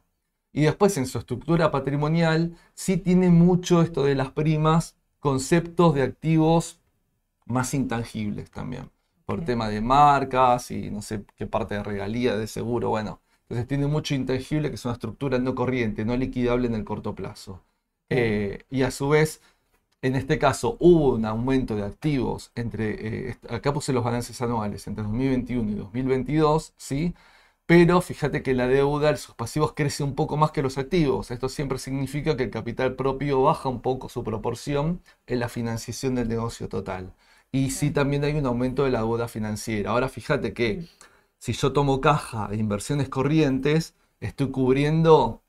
[0.52, 6.02] Y después en su estructura patrimonial sí tiene mucho esto de las primas, conceptos de
[6.02, 6.80] activos
[7.46, 8.90] más intangibles también,
[9.26, 13.20] por tema de marcas y no sé qué parte de regalía, de seguro, bueno.
[13.42, 17.14] Entonces tiene mucho intangible que es una estructura no corriente, no liquidable en el corto
[17.14, 17.62] plazo.
[18.10, 19.40] Eh, y a su vez
[20.02, 24.86] en este caso hubo un aumento de activos entre, eh, acá puse los balances anuales,
[24.86, 27.14] entre 2021 y 2022, ¿sí?
[27.66, 31.30] Pero fíjate que la deuda, los pasivos crece un poco más que los activos.
[31.30, 36.14] Esto siempre significa que el capital propio baja un poco su proporción en la financiación
[36.14, 37.14] del negocio total.
[37.54, 39.92] Y sí también hay un aumento de la deuda financiera.
[39.92, 40.88] Ahora fíjate que
[41.38, 45.40] si yo tomo caja de inversiones corrientes, estoy cubriendo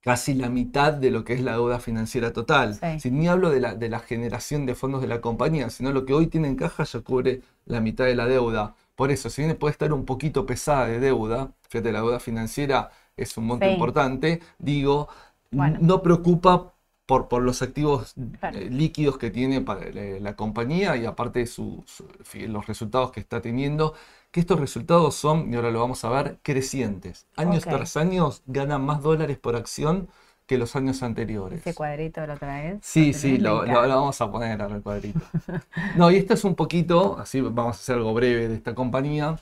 [0.00, 2.78] casi la mitad de lo que es la deuda financiera total.
[3.00, 6.06] Si ni hablo de la, de la, generación de fondos de la compañía, sino lo
[6.06, 8.76] que hoy tiene en caja ya cubre la mitad de la deuda.
[8.94, 12.92] Por eso, si bien puede estar un poquito pesada de deuda, fíjate, la deuda financiera
[13.16, 15.08] es un monto importante, digo,
[15.50, 16.74] no preocupa
[17.10, 22.46] por, por los activos eh, líquidos que tiene para, eh, la compañía y aparte de
[22.46, 23.94] los resultados que está teniendo
[24.30, 27.26] que estos resultados son, y ahora lo vamos a ver, crecientes.
[27.34, 30.08] Años tras años ganan más dólares por acción
[30.46, 31.58] que los años anteriores.
[31.58, 32.78] ¿Ese cuadrito lo traes?
[32.80, 35.18] Sí, sí, lo, vamos a poner ahora el cuadrito.
[35.96, 39.36] no, y esto es un poquito, así vamos a hacer algo breve de esta compañía.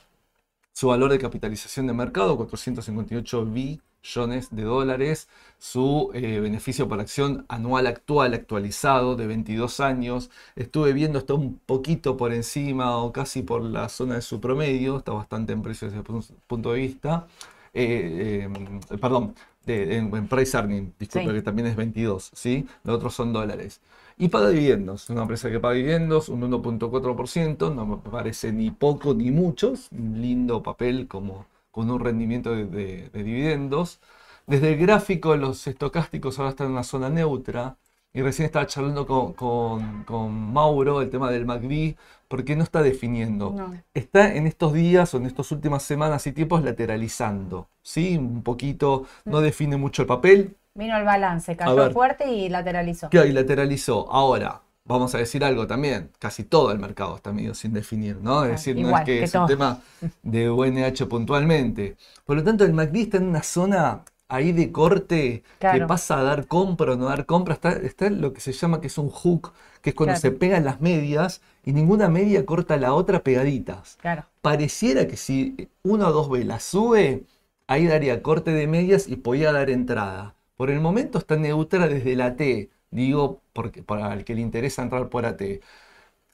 [0.79, 7.01] Su valor de capitalización de mercado, 458 bi millones de dólares, su eh, beneficio por
[7.01, 10.31] acción anual actual actualizado de 22 años.
[10.55, 14.99] Estuve viendo, está un poquito por encima o casi por la zona de su promedio,
[14.99, 17.27] está bastante en precio desde ese punto de vista.
[17.75, 19.35] Eh, em, perdón,
[19.67, 22.69] en, price earning, disculpe que también es 22, ¿sí?
[22.85, 23.81] Los otros son dólares.
[24.21, 29.15] Y paga dividendos, una empresa que paga dividendos, un 1.4%, no me parece ni poco
[29.15, 34.01] ni mucho, un lindo papel como con un rendimiento de, dividendos.
[34.49, 37.77] Desde el gráfico, los estocásticos ahora están en una zona neutra.
[38.13, 41.95] Y recién estaba charlando con, Mauro el tema del MACD,
[42.27, 43.55] porque no está definiendo.
[43.95, 47.69] Está en estos días o en estas últimas semanas y tiempos lateralizando.
[47.83, 48.17] ¿sí?
[48.17, 49.43] Un poquito, no mm.
[49.43, 50.57] define mucho el papel.
[50.75, 53.09] Vino el balance, cayó fuerte y lateralizó.
[53.09, 54.11] Claro, y lateralizó.
[54.13, 58.45] Ahora, vamos a decir algo también, casi todo el mercado está medio sin definir, ¿no?
[58.45, 59.81] Es decir, no es que, es un tema
[60.23, 61.97] de UNH puntualmente.
[62.25, 66.23] Por lo tanto, el MACD está en una zona ahí de corte que pasa a
[66.23, 67.55] dar compra o no dar compra.
[67.55, 69.53] Está, está lo que se llama que es un hook,
[69.83, 73.99] que es cuando se pegan las medias y ninguna media corta la otra pegaditas.
[74.43, 77.25] Pareciera que si una o dos velas sube,
[77.67, 80.35] ahí daría corte de medias y podía dar entrada.
[80.59, 84.83] Por el momento está neutra desde la T digo, porque para el que le interesa
[84.83, 85.43] entrar por AT.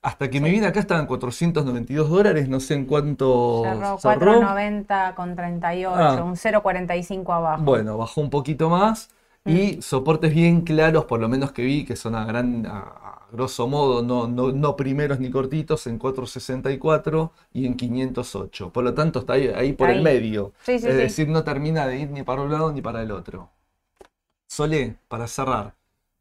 [0.03, 3.63] Hasta que me vine acá estaban 492 dólares, no sé en cuánto.
[3.65, 6.23] Cerró, 490 con 38, ah.
[6.23, 7.63] un 0,45 abajo.
[7.63, 9.09] Bueno, bajó un poquito más
[9.47, 9.83] y mm.
[9.83, 14.03] soportes bien claros, por lo menos que vi, que son a gran, a, grosso modo,
[14.03, 18.71] no, no, primeros ni cortitos, en 464 y en 508.
[18.71, 20.53] Por lo tanto, está ahí, por el medio.
[20.67, 23.49] es decir, no termina de ir ni para un lado ni para el otro.
[24.55, 25.75] Solé, para cerrar.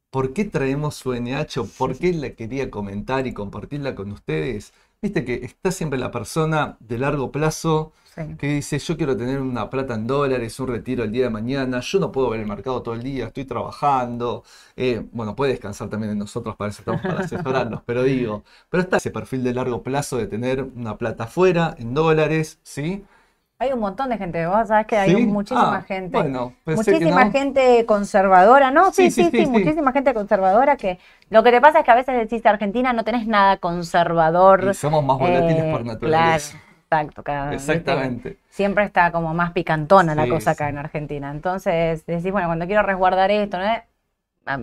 [0.10, 4.74] ¿Por qué traemos su NH por qué la quería comentar y compartirla con ustedes?
[5.04, 7.94] Viste que está siempre la persona de largo plazo
[8.40, 11.80] que dice, yo quiero tener una plata en dólares, un retiro el día de mañana,
[11.82, 14.44] yo no puedo ver el mercado todo el día, estoy trabajando.
[14.76, 18.82] Eh, bueno, puede descansar también en nosotros, para eso estamos para asesorarnos, pero digo, pero
[18.82, 23.06] está ese perfil de largo plazo de tener una plata afuera, en dólares, ¿sí?
[23.64, 26.22] Hay un montón de gente, vos sabés que hay muchísima ah, gente.
[26.66, 28.92] muchísima gente conservadora, ¿no?
[28.92, 31.00] Sí sí, sí muchísima gente conservadora que
[31.30, 34.68] lo que te pasa es que a veces decís Argentina no tenés nada conservador.
[34.72, 36.58] Y somos más volátiles por eh, naturaleza.
[36.58, 37.24] Claro, exacto.
[37.24, 38.38] Cada, Exactamente.
[38.50, 41.32] Siempre está como más picantona la cosa acá en Argentina.
[41.32, 43.66] Entonces decís, bueno, cuando quiero resguardar esto, ¿no?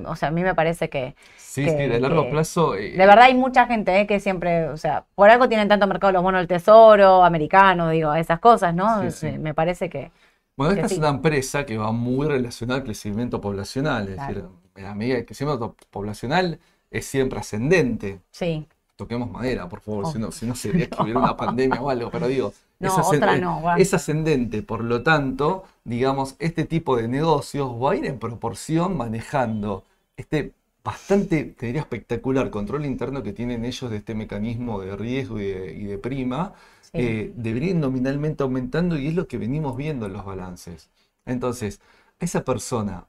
[0.07, 1.15] O sea, a mí me parece que...
[1.37, 2.73] Sí, sí, de largo plazo...
[2.73, 6.13] de verdad hay mucha gente eh, que siempre, o sea, por algo tienen tanto mercado
[6.13, 9.03] los bonos del tesoro, americano, digo, esas cosas, ¿no?
[9.39, 10.11] Me parece que...
[10.57, 14.45] Bueno, esta es una empresa que va muy relacionada al crecimiento poblacional, es decir,
[14.87, 18.21] a medida que el crecimiento poblacional es siempre ascendente.
[18.31, 18.67] Sí.
[18.97, 22.11] Toquemos madera, por favor, si, no, si no sería que hubiera una pandemia o algo,
[22.11, 27.71] pero digo, no, otra no, es ascendente, por lo tanto, digamos, este tipo de negocios
[27.71, 29.85] va a ir en proporción manejando
[30.17, 35.39] este bastante, te diría, espectacular control interno que tienen ellos de este mecanismo de riesgo
[35.41, 36.55] y de, prima,
[36.93, 40.91] eh, debería nominalmente aumentando y es lo que venimos viendo en los balances.
[41.27, 41.81] Entonces,
[42.19, 43.07] esa persona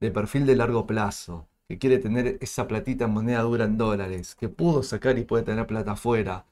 [0.00, 4.34] de perfil de largo plazo, que quiere tener esa platita en moneda dura en dólares,
[4.34, 6.46] que pudo sacar y puede tener plata afuera,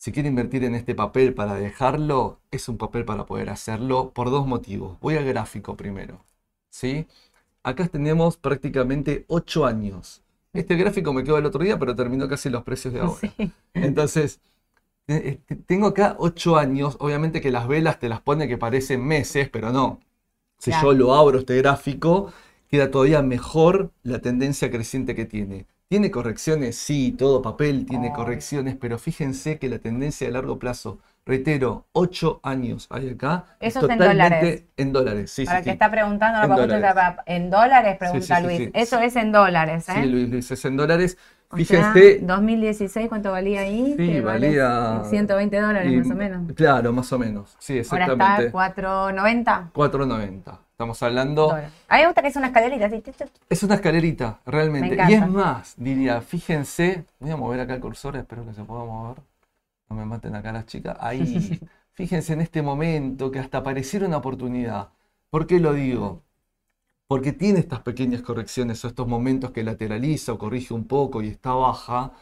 [0.00, 4.30] si quiere invertir en este papel para dejarlo, es un papel para poder hacerlo por
[4.30, 4.98] dos motivos.
[5.00, 6.24] Voy al gráfico primero.
[6.70, 7.06] ¿sí?
[7.62, 10.22] Acá tenemos prácticamente 8 años.
[10.54, 13.20] Este gráfico me quedó el otro día, pero terminó casi los precios de ahora.
[13.74, 14.40] Entonces,
[15.06, 16.96] eh, tengo acá 8 años.
[16.98, 20.00] Obviamente que las velas te las pone que parecen meses, pero no.
[20.56, 22.32] Si yo lo abro este gráfico,
[22.68, 25.66] queda todavía mejor la tendencia creciente que tiene.
[25.90, 26.76] ¿Tiene correcciones?
[26.76, 32.38] Sí, todo papel tiene correcciones, pero fíjense que la tendencia de largo plazo, reitero, 8
[32.44, 33.46] años hay acá.
[33.58, 34.62] Eso es en dólares.
[34.76, 38.70] En dólares, sí, Para que está preguntando, en dólares, en dólares pregunta Luis.
[38.72, 39.94] Eso es en dólares, ¿eh?
[39.96, 41.18] Sí, Luis, es en dólares.
[41.52, 42.20] Fíjense.
[42.22, 43.96] 2016, ¿cuánto valía ahí?
[43.96, 45.02] Sí, valía.
[45.06, 46.52] 120 dólares más o menos.
[46.54, 47.56] Claro, más o menos.
[47.58, 48.52] Sí, exactamente.
[48.54, 49.72] Ahora está 4.90.
[49.72, 50.58] 4.90.
[50.80, 51.52] Estamos hablando.
[51.52, 52.90] A mí me gusta que es una escalerita.
[53.50, 54.96] Es una escalerita, realmente.
[55.10, 57.04] Y es más, diría, fíjense.
[57.18, 59.18] Voy a mover acá el cursor, espero que se pueda mover.
[59.90, 60.96] No me maten acá las chicas.
[60.98, 61.60] Ahí.
[61.92, 64.88] fíjense en este momento que hasta pareciera una oportunidad.
[65.28, 66.22] ¿Por qué lo digo?
[67.06, 71.28] Porque tiene estas pequeñas correcciones o estos momentos que lateraliza o corrige un poco y
[71.28, 72.12] está baja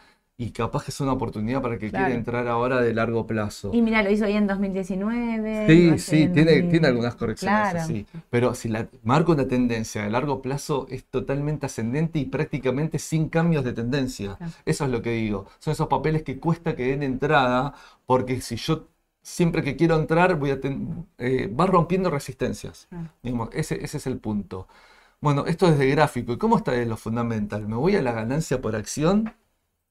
[0.40, 3.72] y capaz que es una oportunidad para que quiera entrar ahora de largo plazo.
[3.74, 5.66] Y mira, lo hizo ahí en 2019.
[5.66, 8.06] Sí, sí, tiene, tiene algunas correcciones así.
[8.30, 13.28] Pero si la, marca una tendencia de largo plazo, es totalmente ascendente y prácticamente sin
[13.28, 14.38] cambios de tendencia.
[14.64, 15.46] Eso es lo que digo.
[15.58, 17.74] Son esos papeles que cuesta que den entrada,
[18.06, 18.86] porque si yo
[19.20, 20.60] siempre que quiero entrar, voy a
[21.18, 22.86] eh, va rompiendo resistencias.
[23.52, 24.68] ese, ese es el punto.
[25.20, 26.32] Bueno, esto es de gráfico.
[26.32, 27.66] ¿Y cómo está de lo fundamental?
[27.66, 29.34] Me voy a la ganancia por acción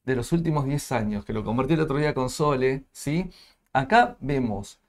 [0.07, 3.29] de los últimos 10 años, que lo convertí el otro día con Sole, ¿sí?
[3.73, 4.79] Acá vemos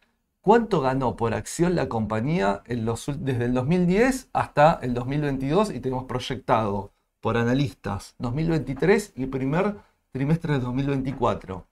[0.40, 5.80] cuánto ganó por acción la compañía en los, desde el 2010 hasta el 2022 y
[5.80, 9.78] tenemos proyectado por analistas 2023 y primer
[10.12, 11.66] trimestre de 2024.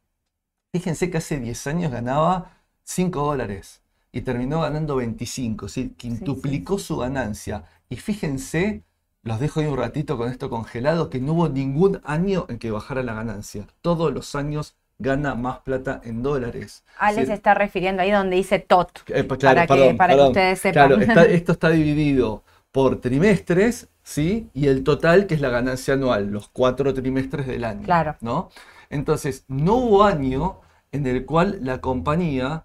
[0.73, 2.51] Fíjense que hace 10 años ganaba
[2.83, 3.81] 5 dólares
[4.11, 5.95] y terminó ganando 25, ¿sí?
[5.97, 7.63] quintuplicó su ganancia.
[7.89, 8.83] Y fíjense
[9.27, 12.71] los dejo ahí un ratito con esto congelado, que no hubo ningún año en que
[12.71, 13.67] bajara la ganancia.
[13.83, 16.85] Todos los años gana más plata en dólares.
[16.97, 19.01] Ale se está refiriendo ahí donde dice TOT.
[19.09, 21.01] Eh, pues, para, que, ustedes sepan.
[21.01, 24.49] Claro, esto está dividido por trimestres, ¿sí?
[24.55, 27.83] Y el total, que es la ganancia anual, los cuatro trimestres del año.
[27.83, 28.15] Claro.
[28.21, 28.51] ¿no?
[28.91, 30.61] Entonces, no hubo año
[30.93, 32.63] en el cual la compañía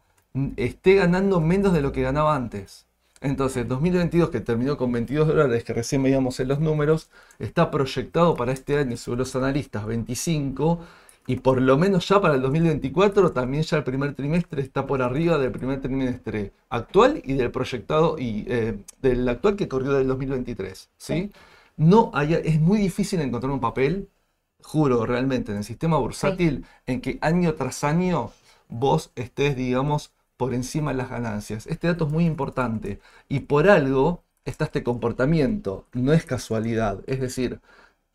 [0.57, 2.85] esté ganando menos de lo que ganaba antes.
[3.21, 8.35] Entonces, 2022, que terminó con 22 dólares, que recién veíamos en los números, está proyectado
[8.35, 10.79] para este año, según los analistas, 25.
[11.27, 15.03] Y por lo menos ya para el 2024, también ya el primer trimestre está por
[15.03, 20.07] arriba del primer trimestre actual y del proyectado, y eh, del actual que corrió del
[20.07, 20.89] 2023.
[20.97, 21.31] ¿sí?
[21.77, 24.09] No hay, es muy difícil encontrar un papel,
[24.63, 28.31] juro realmente, en el sistema bursátil, en que año tras año
[28.67, 31.67] vos estés, digamos, por encima de las ganancias.
[31.67, 32.99] Este dato es muy importante
[33.29, 37.61] y por algo está este comportamiento, no es casualidad, es decir,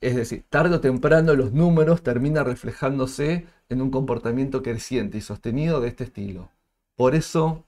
[0.01, 5.81] es decir, tarde o temprano los números terminan reflejándose en un comportamiento creciente y sostenido
[5.81, 6.51] de este estilo.
[6.97, 7.65] Por eso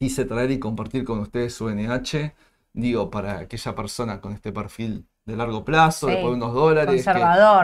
[0.00, 2.34] quise traer y compartir con ustedes su NH,
[2.72, 7.04] digo, para aquella persona con este perfil de largo plazo, después de unos dólares,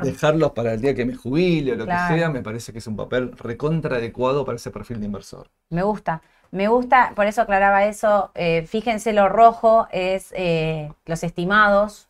[0.02, 2.86] dejarlos para el día que me jubile o lo que sea, me parece que es
[2.86, 5.48] un papel recontra adecuado para ese perfil de inversor.
[5.68, 11.22] Me gusta, me gusta, por eso aclaraba eso, eh, fíjense lo rojo es eh, los
[11.22, 12.08] estimados,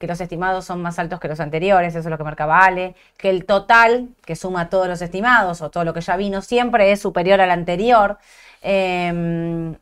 [0.00, 2.96] que los estimados son más altos que los anteriores, eso es lo que marcaba Ale,
[3.16, 6.90] que el total, que suma todos los estimados o todo lo que ya vino, siempre
[6.90, 8.18] es superior al anterior.
[8.62, 9.76] Em,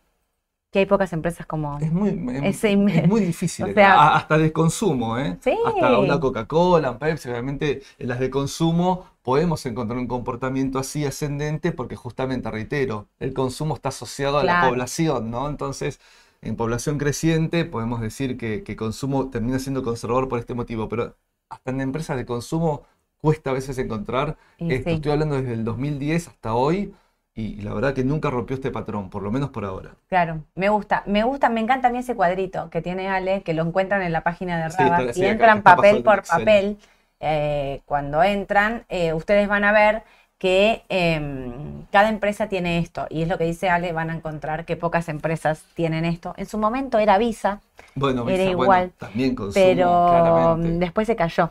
[0.77, 2.11] que hay pocas empresas como es muy,
[2.45, 5.39] es, muy difícil, hasta de consumo, ¿eh?
[5.65, 11.73] hasta una Coca-Cola, Pepsi, realmente en las de consumo podemos encontrar un comportamiento así ascendente
[11.73, 15.49] porque justamente, reitero, el consumo está asociado a la población, ¿no?
[15.49, 15.99] Entonces,
[16.43, 21.17] en población creciente podemos decir que, que consumo termina siendo conservador por este motivo, pero
[21.49, 22.83] hasta en empresas de consumo
[23.17, 26.93] cuesta a veces encontrar, esto, estoy hablando desde el 2010 hasta hoy,
[27.37, 29.91] y la verdad que nunca rompió este patrón, por lo menos por ahora.
[30.09, 33.53] Claro, me gusta, me gusta, me encanta a mí ese cuadrito que tiene Ale, que
[33.53, 36.79] lo encuentran en la página de Rabat y entran papel por papel.
[37.21, 40.03] Eh, cuando entran, eh, ustedes van a ver
[40.39, 44.65] que em, cada empresa tiene esto, y es lo que dice Ale, van a encontrar
[44.65, 46.35] que pocas empresas tienen esto.
[46.39, 47.61] En su momento era Visa,
[47.95, 51.51] bueno, era igual, también consumo, pero después se cayó.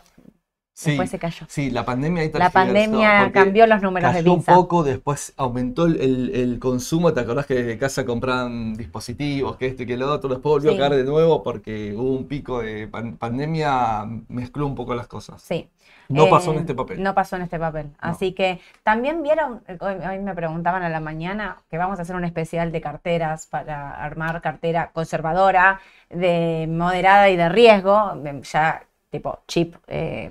[0.84, 1.46] Después se cayó.
[1.50, 4.34] Sí, la pandemia ahí La pandemia cambió los números de visa.
[4.34, 7.14] un poco, después aumentó el, consumo.
[7.14, 10.30] ¿Te acordás que desde casa compraban dispositivos, que este y que lo otro?
[10.30, 14.96] Después volvió a caer de nuevo porque hubo un pico de pandemia, mezcló un poco
[14.96, 15.42] las cosas.
[15.42, 15.70] Sí.
[16.10, 17.02] No pasó en eh, este papel.
[17.02, 17.92] No pasó en este papel.
[18.00, 22.26] Así que también vieron, hoy, me preguntaban a la mañana que vamos a hacer un
[22.26, 28.14] especial de carteras para armar cartera conservadora, de moderada y de riesgo,
[28.44, 28.84] ya
[29.16, 30.30] tipo chip, eh,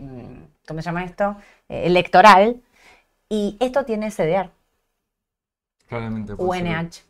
[0.66, 1.36] ¿cómo se llama esto?
[1.68, 2.60] Eh, electoral.
[3.28, 4.50] Y esto tiene CDR.
[5.88, 6.34] Claramente.
[6.34, 7.02] UNH.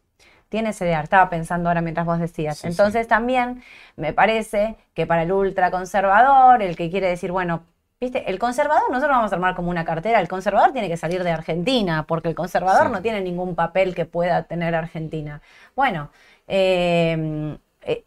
[0.49, 2.65] Tiene CDR, estaba pensando ahora mientras vos decías.
[2.65, 3.63] Entonces también
[3.97, 7.63] me parece que para el ultraconservador, el que quiere decir, bueno,
[8.01, 8.29] ¿Viste?
[8.29, 11.31] El conservador, nosotros vamos a armar como una cartera, el conservador tiene que salir de
[11.31, 15.41] Argentina, porque el conservador no tiene ningún papel que pueda tener Argentina.
[15.75, 16.11] Bueno,
[16.47, 17.57] eh,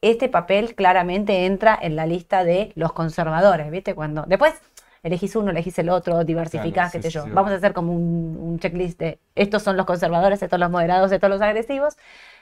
[0.01, 3.95] este papel claramente entra en la lista de los conservadores, ¿viste?
[3.95, 4.53] Cuando después
[5.03, 7.25] elegís uno, elegís el otro, diversificás, qué sé yo.
[7.31, 11.11] Vamos a hacer como un, un, checklist de estos son los conservadores, estos los moderados,
[11.11, 11.95] estos los agresivos.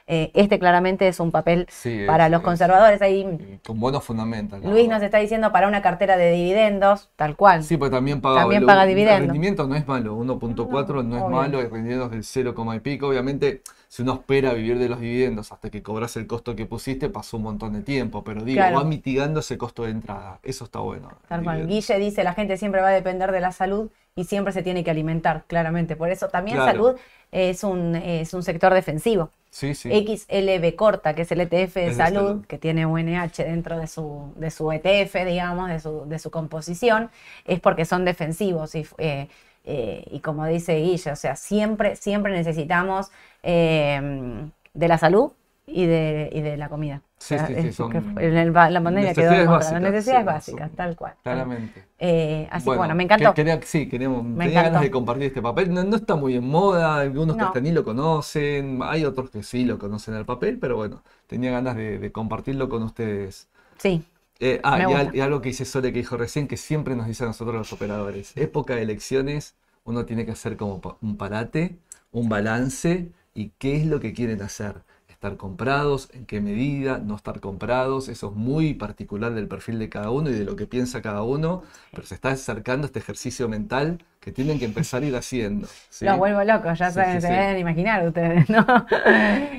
[0.08, 1.68] Eh, este claramente es un papel
[2.06, 3.02] para los conservadores.
[3.02, 4.64] Ahí, con buenos fundamentos.
[4.64, 7.64] Luis nos está diciendo para una cartera de dividendos, tal cual.
[7.64, 9.22] Sí, pero también paga, también paga dividendos.
[9.22, 12.80] El rendimiento no es malo, 1.4 no, es malo, el rendimiento es del 0, y
[12.82, 13.08] pico.
[13.08, 17.10] Obviamente, si uno espera vivir de los dividendos hasta que cobras el costo que pusiste,
[17.10, 20.40] pasó un montón de tiempo, pero digo, va mitigando ese costo de entrada.
[20.44, 21.10] Eso está bueno.
[21.28, 21.66] Tal cual.
[21.66, 24.84] Guille dice, la gente siempre va a depender de la salud y siempre se tiene
[24.84, 25.96] que alimentar, claramente.
[25.96, 26.96] Por eso también salud
[27.32, 29.32] es un, es un sector defensivo.
[29.56, 34.52] XLB corta, que es el ETF de salud, que tiene UNH dentro de su, de
[34.52, 37.10] su ETF, digamos, de su, de su composición,
[37.46, 39.30] es porque son defensivos y, eh,
[39.64, 43.12] eh, y como dice Guille, o sea, siempre, siempre necesitamos
[43.44, 45.32] eh, de la salud
[45.66, 47.02] y de, y de la comida.
[47.26, 51.16] Sí, sí, sí, son la pandemia quedó las necesidades básicas, tal cual.
[51.24, 51.84] Claramente.
[51.98, 53.34] Eh, así que bueno, me encantó.
[53.64, 55.74] sí, queríamos, tenía ganas de compartir este papel.
[55.74, 59.66] No, está muy en moda, algunos que hasta ni lo conocen, hay otros que sí
[59.66, 63.48] lo conocen al papel, pero bueno, tenía ganas de, compartirlo con ustedes.
[63.80, 64.04] Sí.
[64.40, 67.28] Eh, ah, y, algo que dice Sole que dijo recién, que siempre nos dice a
[67.28, 71.80] nosotros los operadores, época de elecciones, uno tiene que hacer como un parate,
[72.12, 74.84] un balance y qué es lo que quieren hacer
[75.26, 79.90] estar comprados, en qué medida, no estar comprados, eso es muy particular del perfil de
[79.90, 83.50] cada uno y de lo que piensa cada uno, pero se está acercando este ejercicio
[83.50, 85.68] mental que tienen que empezar a ir haciendo.
[86.02, 88.66] Lo vuelvo loco, ya saben, se deben imaginar ustedes, ¿no?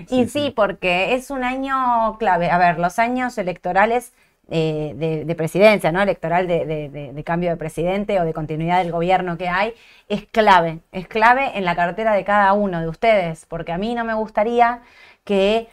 [0.08, 2.50] y sí, porque es un año clave.
[2.50, 4.12] A ver, los años electorales
[4.48, 6.00] eh, de, presidencia, ¿no?
[6.00, 6.64] Electoral de,
[7.12, 9.74] de, cambio de presidente o de continuidad del gobierno que hay,
[10.08, 13.96] es clave, es clave en la cartera de cada uno de ustedes, porque a mí
[13.96, 14.82] no me gustaría
[15.26, 15.68] que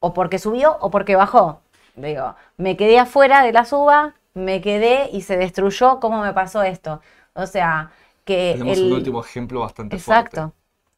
[0.00, 1.60] o porque subió o porque bajó.
[1.94, 6.00] Digo, me quedé afuera de la suba, me quedé y se destruyó.
[6.00, 7.00] ¿Cómo me pasó esto?
[7.34, 7.92] O sea,
[8.24, 8.54] que.
[8.58, 8.86] Tenemos el...
[8.86, 10.52] un último ejemplo bastante Exacto.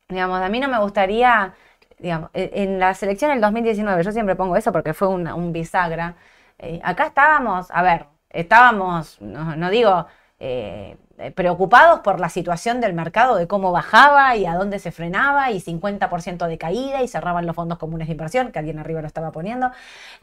[0.09, 1.55] Digamos, a mí no me gustaría.
[1.99, 6.17] Digamos, e, en la selección del 2019, yo siempre pongo eso porque fue un bisagra.
[6.59, 10.07] Eh, acá estábamos, a ver, estábamos, no, digo.
[10.41, 14.93] Eh, eh, preocupados por la situación del mercado, de cómo bajaba y a dónde se
[14.93, 19.01] frenaba, y 50% de caída, y cerraban los fondos comunes de inversión, que alguien arriba
[19.01, 19.73] lo estaba poniendo,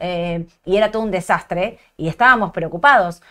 [0.00, 3.22] eh, y era todo un desastre, y estábamos preocupados.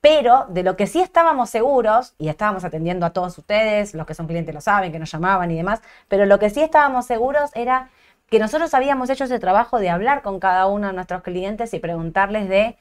[0.00, 4.14] Pero de lo que sí estábamos seguros, y estábamos atendiendo a todos ustedes, los que
[4.14, 7.50] son clientes lo saben, que nos llamaban y demás, pero lo que sí estábamos seguros
[7.54, 7.90] era
[8.30, 11.80] que nosotros habíamos hecho ese trabajo de hablar con cada uno de nuestros clientes y
[11.80, 12.78] preguntarles de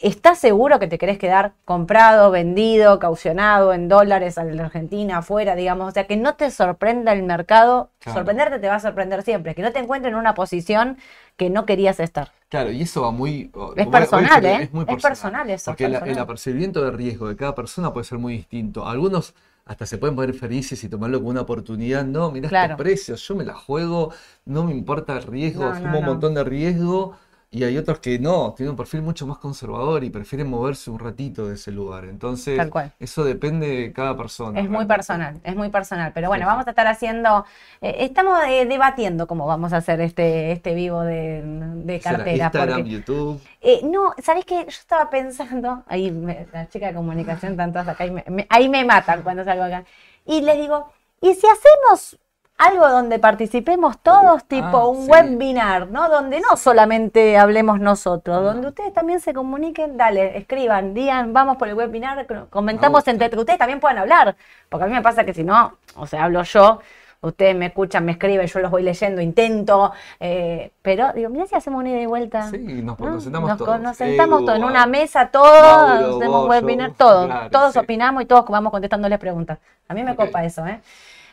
[0.00, 5.54] ¿Estás seguro que te querés quedar comprado, vendido, caucionado en dólares a la Argentina, afuera,
[5.54, 5.88] digamos?
[5.88, 7.90] O sea, que no te sorprenda el mercado.
[8.02, 9.54] Sorprenderte te va a sorprender siempre.
[9.54, 10.96] Que no te encuentres en una posición
[11.36, 12.32] que no querías estar.
[12.48, 13.52] Claro, y eso va muy...
[13.76, 14.62] Es personal, ¿eh?
[14.62, 15.50] Es, muy personal.
[15.50, 15.72] eso.
[15.72, 18.86] Porque el apercibimiento de riesgo de cada persona puede ser muy distinto.
[18.88, 19.34] Algunos
[19.66, 22.06] hasta se pueden poner felices y tomarlo como una oportunidad.
[22.06, 24.14] No, mirá estos precios, yo me la juego,
[24.46, 27.16] no me importa el riesgo, no, un montón de riesgo
[27.52, 31.00] y hay otros que no, tienen un perfil mucho más conservador y prefieren moverse un
[31.00, 32.04] ratito de ese lugar.
[32.04, 32.60] Entonces,
[33.00, 34.60] eso depende de cada persona.
[34.60, 36.12] Es muy personal, es muy personal.
[36.14, 37.44] Pero bueno, vamos a estar haciendo,
[37.80, 42.44] eh, estamos eh, debatiendo cómo vamos a hacer este, este vivo de, de cartera.
[42.44, 43.40] Instagram, YouTube.
[43.60, 44.58] Eh, no, ¿sabés qué?
[44.62, 46.08] Yo estaba pensando, ahí
[46.52, 48.04] la chica de comunicación, tantas acá,
[48.48, 49.84] ahí me matan cuando salgo acá.
[50.24, 50.88] Y les digo,
[51.20, 52.16] ¿y si hacemos
[52.60, 56.10] algo donde participemos todos, tipo ah, un webinar, ¿no?
[56.10, 61.68] Donde no solamente hablemos nosotros, donde ustedes también se comuniquen, dale, escriban, digan, vamos por
[61.68, 64.36] el webinar, comentamos entre ustedes también puedan hablar,
[64.68, 66.80] porque a mí me pasa que si no, o sea, hablo yo,
[67.22, 71.54] ustedes me escuchan, me escriben, yo los voy leyendo, intento, eh, pero digo, mira si
[71.54, 72.50] hacemos una ida y vuelta.
[72.50, 73.80] Sí, nos, sentamos todos.
[73.80, 78.70] Nos sentamos todos en una mesa, todos, hacemos webinar, todos, todos opinamos y todos vamos
[78.70, 79.58] contestándoles preguntas.
[79.88, 80.80] A mí me copa eso, ¿eh?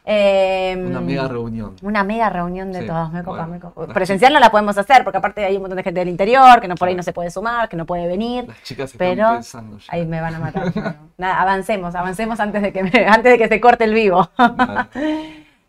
[0.10, 1.76] Em, una mega reunión.
[1.82, 3.88] Una mega reunión de todos, me copa, me copa.
[3.88, 6.70] Presencial no la podemos hacer porque aparte hay un montón de gente del interior que
[6.70, 8.48] no por ahí no se puede sumar, que no puede venir.
[8.48, 10.72] Las chicas pero están pensando ahí me van a matar.
[11.18, 14.30] Nada, avancemos, avancemos antes de que antes de que se corte el vivo.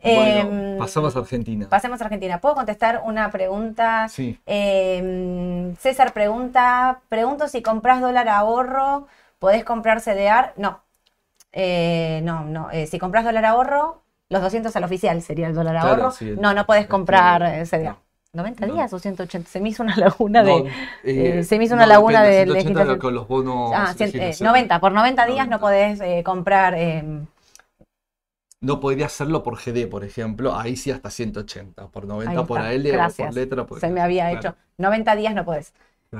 [0.00, 1.66] Em, pasamos a Argentina.
[1.68, 2.40] Pasemos a Argentina.
[2.40, 4.08] ¿Puedo contestar una pregunta?
[4.08, 4.38] Sí.
[4.46, 9.08] Em, César pregunta, pregunto si compras dólar ahorro,
[9.40, 10.52] ¿podés comprar CDR?
[10.56, 10.82] No.
[11.50, 12.70] Eh, no, no.
[12.70, 16.12] Eh, si compras dólar ahorro, los 200 al oficial sería el dólar ahorro.
[16.38, 17.90] no, no puedes comprar ese
[18.34, 19.48] 90 días o 180.
[19.48, 20.70] Se me hizo una laguna de.
[21.02, 22.98] Eh, se me hizo una laguna de legislación.
[22.98, 23.72] Con los bonos.
[23.74, 23.94] Ah,
[24.40, 24.80] 90.
[24.80, 26.74] Por 90 días no podés eh, comprar.
[26.74, 27.26] Em,
[28.60, 30.56] no podría hacerlo por GD, por ejemplo.
[30.56, 31.88] Ahí sí hasta 180.
[31.88, 33.66] Por 90 por AL o por letra.
[33.80, 34.54] Se me había hecho.
[34.76, 35.72] 90 días no podés.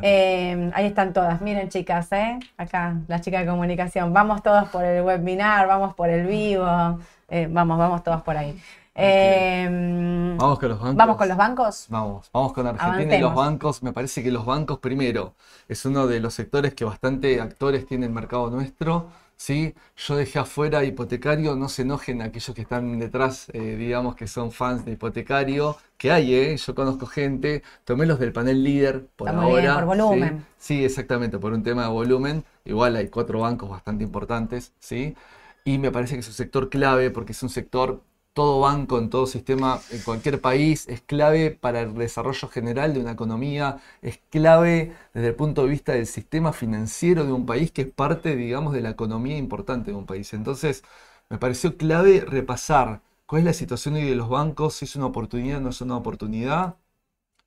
[0.03, 1.41] Em, ahí están todas.
[1.41, 2.39] Miren, chicas, ¿eh?
[2.57, 4.13] Acá, las chicas de comunicación.
[4.13, 6.99] Vamos todos por el webinar, vamos por el vivo.
[7.29, 8.59] Eh, vamos, vamos todos por ahí.
[8.95, 10.97] Em, vamos con los bancos.
[10.97, 11.87] Vamos con los bancos.
[11.89, 13.83] Vamos, vamos con Argentina y los bancos.
[13.83, 15.35] Me parece que los bancos primero
[15.69, 19.07] es uno de los sectores que bastante actores tiene el mercado nuestro.
[19.39, 19.75] ¿sí?
[19.97, 24.51] Yo dejé afuera hipotecario, no se enojen aquellos que están detrás, eh, digamos que son
[24.51, 26.57] fans de hipotecario, que hay, ¿eh?
[26.57, 29.77] yo conozco gente, tomé los del panel líder por ahora.
[29.77, 30.45] por volumen.
[30.59, 30.79] ¿sí?
[30.79, 30.85] ¿sí?
[30.85, 32.45] exactamente, por un tema de volumen.
[32.65, 35.17] Igual hay cuatro bancos bastante importantes, ¿sí?
[35.65, 38.03] Y me parece que es un sector clave porque es un sector,
[38.33, 43.01] todo banco en todo sistema, en cualquier país, es clave para el desarrollo general de
[43.01, 47.73] una economía, es clave desde el punto de vista del sistema financiero de un país
[47.73, 50.33] que es parte, digamos, de la economía importante de un país.
[50.35, 50.85] Entonces,
[51.29, 55.07] me pareció clave repasar cuál es la situación hoy de los bancos, si es una
[55.07, 56.77] oportunidad o no es una oportunidad,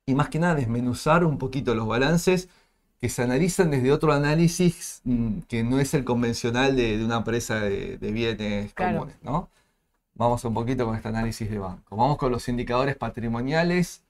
[0.06, 2.48] y más que nada desmenuzar un poquito los balances
[3.02, 7.58] que se analizan desde otro análisis mm, que no es el convencional de, una empresa
[7.58, 9.48] de, bienes comunes, ¿no?
[10.14, 11.96] Vamos un poquito con este análisis de banco.
[11.96, 14.04] Vamos con los indicadores patrimoniales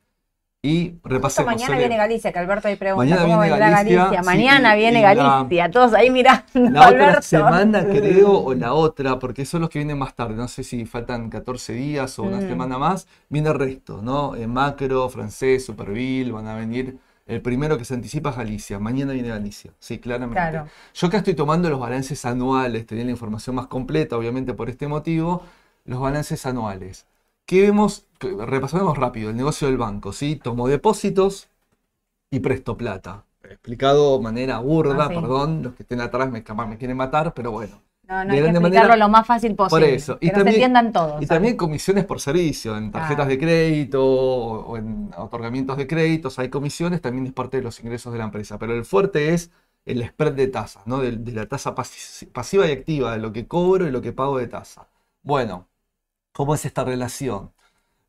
[0.60, 1.54] y repasemos.
[1.54, 4.22] mañana viene Galicia, que Alberto ahí pregunta cómo vendrá Galicia.
[4.22, 6.44] Mañana viene Galicia, todos ahí mirando.
[6.52, 10.34] La otra semana creo, o la otra, porque son los que vienen más tarde.
[10.34, 12.48] No sé si faltan 14 días o una mm.
[12.48, 13.06] semana más.
[13.30, 14.36] Viene el resto, ¿no?
[14.36, 16.98] En macro, francés, Superville, van a venir
[17.32, 18.78] el primero que se anticipa es Galicia.
[18.78, 19.72] Mañana viene Galicia.
[19.78, 20.68] Sí, claramente.
[20.94, 22.86] Yo acá estoy tomando los balances anuales.
[22.86, 25.42] Tenía la información más completa, obviamente por este motivo.
[25.84, 27.06] Los balances anuales.
[27.46, 28.06] ¿Qué vemos?
[28.20, 29.30] Repasamos rápido.
[29.30, 30.12] El negocio del banco.
[30.12, 30.36] ¿sí?
[30.36, 31.48] Tomo depósitos
[32.30, 33.24] y presto plata.
[33.42, 35.62] Explicado de manera burda, ah, perdón.
[35.62, 37.80] Los que estén atrás me, me quieren matar, pero bueno.
[38.12, 39.86] No, no hay que explicarlo lo más fácil posible.
[39.86, 40.18] Por eso.
[40.18, 41.22] Que y también, se entiendan todos.
[41.22, 46.50] Y también comisiones por servicio, en tarjetas de crédito o en otorgamientos de créditos hay
[46.50, 48.58] comisiones, también es parte de los ingresos de la empresa.
[48.58, 49.50] Pero el fuerte es
[49.86, 50.98] el spread de tasas, ¿no?
[50.98, 54.46] De, la tasa pasiva y activa, de lo que cobro y lo que pago de
[54.46, 54.88] tasa.
[55.22, 55.68] Bueno,
[56.32, 57.52] ¿cómo es esta relación?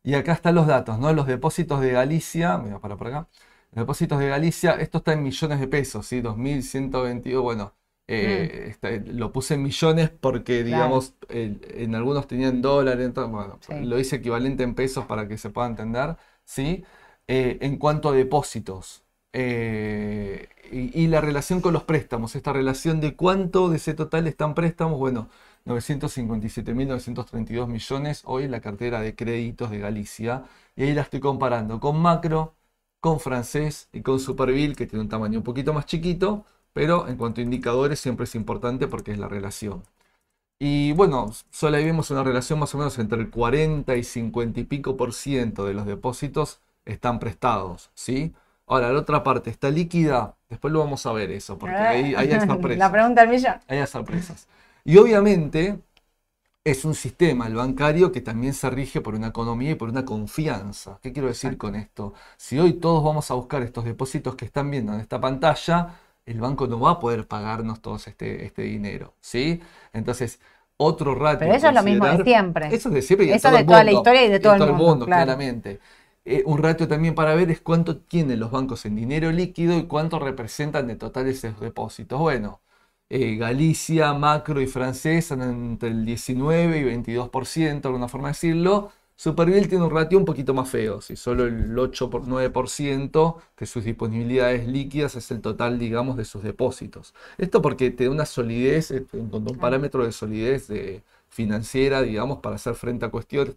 [0.02, 1.12] Y acá están los datos, ¿no?
[1.12, 3.28] Los depósitos de Galicia, me voy a parar por acá.
[3.72, 6.20] Los depósitos de Galicia, esto está en millones de pesos, ¿sí?
[6.22, 7.74] 2.122, bueno,
[8.06, 8.70] eh, mm.
[8.70, 14.62] este, lo puse en millones porque, digamos, en algunos tenían dólares, bueno, lo hice equivalente
[14.62, 16.84] en pesos para que se pueda entender, ¿sí?
[17.26, 19.02] Eh, en cuanto a depósitos
[19.32, 24.54] eh, y, la relación con los préstamos, esta relación de cuánto de ese total están
[24.54, 25.28] préstamos, bueno,
[25.64, 30.44] 957.932 millones hoy en la cartera de créditos de Galicia,
[30.76, 32.54] y ahí la estoy comparando con Macro,
[33.00, 36.44] con Francés y con Superville, que tiene un tamaño un poquito más chiquito,
[36.74, 39.82] pero en cuanto a indicadores siempre es importante porque es la relación.
[40.58, 44.60] Y bueno, solo ahí vemos una relación más o menos entre el 40 y 50
[44.60, 48.34] y pico por ciento de los depósitos están prestados, ¿sí?
[48.66, 52.40] Ahora, la otra parte está líquida, después lo vamos a ver eso, porque ahí, hay
[52.46, 52.78] sorpresas.
[52.78, 53.54] La pregunta al millón.
[53.68, 54.48] Ahí hay sorpresas.
[54.84, 55.78] Y obviamente
[56.64, 60.04] es un sistema, el bancario, que también se rige por una economía y por una
[60.04, 60.98] confianza.
[61.02, 62.14] ¿Qué quiero decir con esto?
[62.38, 66.40] Si hoy todos vamos a buscar estos depósitos que están viendo en esta pantalla, el
[66.40, 69.60] banco no va a poder pagarnos todo este, este dinero, ¿sí?
[69.92, 70.40] Entonces,
[70.76, 71.40] otro rato.
[71.40, 72.74] Pero eso es lo mismo de siempre.
[72.74, 74.72] Eso es de siempre y de, eso de toda la historia y de todo, el
[74.72, 75.80] mundo, claramente.
[76.24, 79.84] Eh, un rato también para ver es cuánto tienen los bancos en dinero líquido y
[79.84, 82.18] cuánto representan de total esos depósitos.
[82.18, 82.62] Bueno,
[83.10, 88.32] eh, Galicia, Macro y Francés están entre el 19 y 22%, de alguna forma de
[88.32, 88.90] decirlo.
[89.16, 93.66] Superville tiene un ratio un poquito más feo, si solo el 8 por 9% de
[93.66, 97.14] sus disponibilidades líquidas es el total, digamos, de sus depósitos.
[97.38, 102.56] Esto porque te da una solidez, eh, un parámetro de solidez de financiera, digamos, para
[102.56, 103.56] hacer frente a cuestiones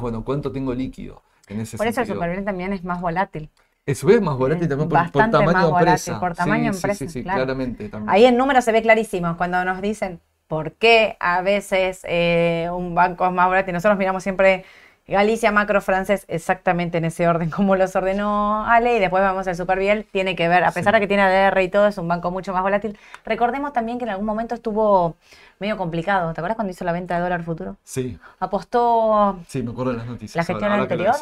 [0.00, 1.22] bueno, ¿cuánto tengo líquido?
[1.48, 3.50] En ese por eso el Superviel también es más volátil.
[3.84, 6.18] Eso es más volátil también por, por tamaño empresa.
[6.18, 7.88] Por tamaño sí, empresa, sí, sí, claramente.
[7.88, 8.10] También.
[8.10, 12.94] Ahí el número se ve clarísimo cuando nos dicen por qué a veces eh, un
[12.94, 13.74] banco es más volátil.
[13.74, 14.64] Nosotros miramos siempre
[15.08, 19.54] Galicia, macro, francés, exactamente en ese orden como los ordenó Ale, y después vamos al
[19.54, 22.32] Superviel, tiene que ver, a pesar de que tiene ADR y todo, es un banco
[22.32, 22.98] mucho más volátil.
[23.24, 25.14] Recordemos también que en algún momento estuvo
[25.60, 27.76] medio complicado, ¿te acuerdas cuando hizo la venta de dólar futuro?
[27.84, 28.18] Sí.
[28.40, 29.38] Apostó...
[29.46, 30.34] Sí, me acuerdo de las noticias.
[30.34, 31.14] ¿La gestión anterior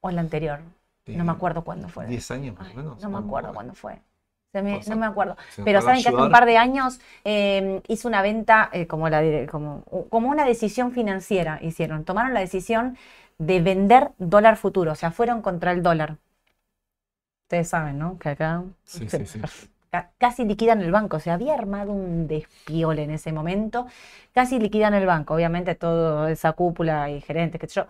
[0.00, 0.60] o la anterior?
[1.06, 2.06] no me acuerdo cuándo fue.
[2.06, 3.02] ¿10 años más o menos?
[3.02, 3.98] No me acuerdo cuándo fue.
[4.52, 5.36] No me acuerdo.
[5.64, 9.46] Pero saben que hace un par de años eh, hizo una venta eh, como, la,
[9.46, 12.04] como, como una decisión financiera hicieron.
[12.04, 12.96] Tomaron la decisión
[13.38, 16.16] de vender dólar futuro, o sea, fueron contra el dólar.
[17.46, 18.18] Ustedes saben, ¿no?
[18.18, 19.40] Que acá sí, sí, sí.
[20.18, 23.86] casi liquidan el banco, se había armado un despiole en ese momento,
[24.34, 27.86] casi liquidan el banco, obviamente toda esa cúpula y gerentes, que yo,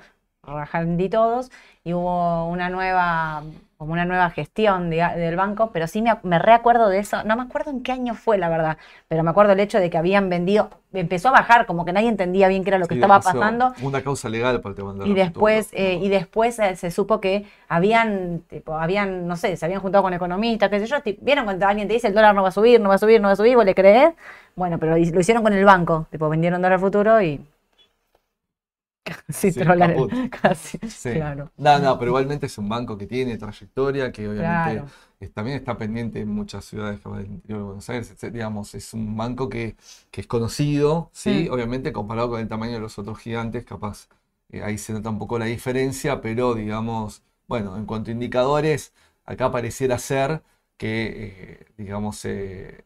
[0.55, 1.51] rajandí todos,
[1.85, 3.43] y hubo una nueva
[3.79, 7.71] como una nueva gestión del banco, pero sí me, reacuerdo de eso, no me acuerdo
[7.71, 8.77] en qué año fue la verdad,
[9.07, 12.09] pero me acuerdo el hecho de que habían vendido, empezó a bajar, como que nadie
[12.09, 13.73] entendía bien qué era lo que estaba pasando.
[13.81, 17.47] Una causa legal para el tema y después, eh, y después eh, se supo que
[17.69, 21.65] habían, tipo, habían, no sé, se habían juntado con economistas, qué sé yo, vieron cuando
[21.65, 23.35] alguien te dice el dólar no va a subir, no va a subir, no va
[23.35, 24.13] a subir, vos le crees,
[24.57, 27.41] bueno, pero lo hicieron con el banco, tipo, vendieron dólar futuro y
[29.29, 29.53] Sí,
[30.43, 31.51] casi, claro.
[31.57, 34.85] No, no, pero igualmente es un banco que tiene trayectoria, que obviamente
[35.35, 39.49] también está pendiente en muchas ciudades del interior de Buenos Aires, digamos, es un banco
[39.49, 39.77] que,
[40.13, 41.49] es conocido, ¿sí?
[41.51, 44.09] Obviamente comparado con el tamaño de los otros gigantes, capaz
[44.51, 48.93] eh, ahí se nota un poco la diferencia, pero digamos, bueno, en cuanto a indicadores,
[49.25, 50.43] acá pareciera ser
[50.77, 52.85] que, eh, digamos, eh,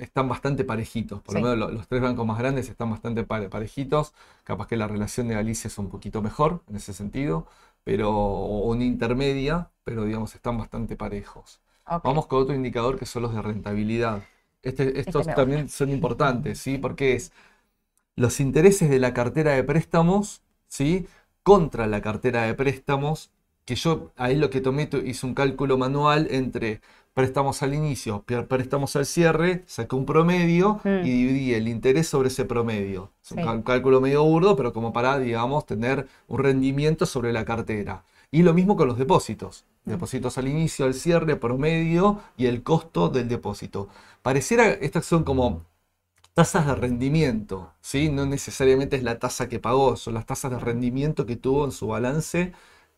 [0.00, 4.12] están bastante parejitos, por lo menos los, tres bancos más grandes están bastante parejitos,
[4.44, 7.46] capaz que la relación de Galicia es un poquito mejor en ese sentido,
[7.84, 11.60] pero o una intermedia, pero digamos están bastante parejos.
[12.04, 14.22] Vamos con otro indicador que son los de rentabilidad.
[14.62, 16.78] Este, este estos también son importantes, ¿sí?
[16.78, 17.32] Porque es
[18.14, 21.08] los intereses de la cartera de préstamos, ¿sí?
[21.42, 23.30] Contra la cartera de préstamos,
[23.64, 26.80] que yo ahí lo que tomé hice un cálculo manual entre
[27.14, 31.02] préstamos al inicio, préstamos al cierre, saqué un promedio y mm.
[31.02, 33.10] dividí el interés sobre ese promedio.
[33.22, 38.04] Es un cálculo medio burdo, pero como para, digamos, tener un rendimiento sobre la cartera.
[38.30, 39.64] Y lo mismo con los depósitos.
[39.84, 39.90] Mm.
[39.90, 43.88] Depósitos al inicio, al cierre, promedio y el costo del depósito.
[44.22, 45.64] Pareciera, estas son como
[46.34, 48.08] tasas de rendimiento, ¿sí?
[48.08, 51.72] No necesariamente es la tasa que pagó, son las tasas de rendimiento que tuvo en
[51.72, 52.52] su balance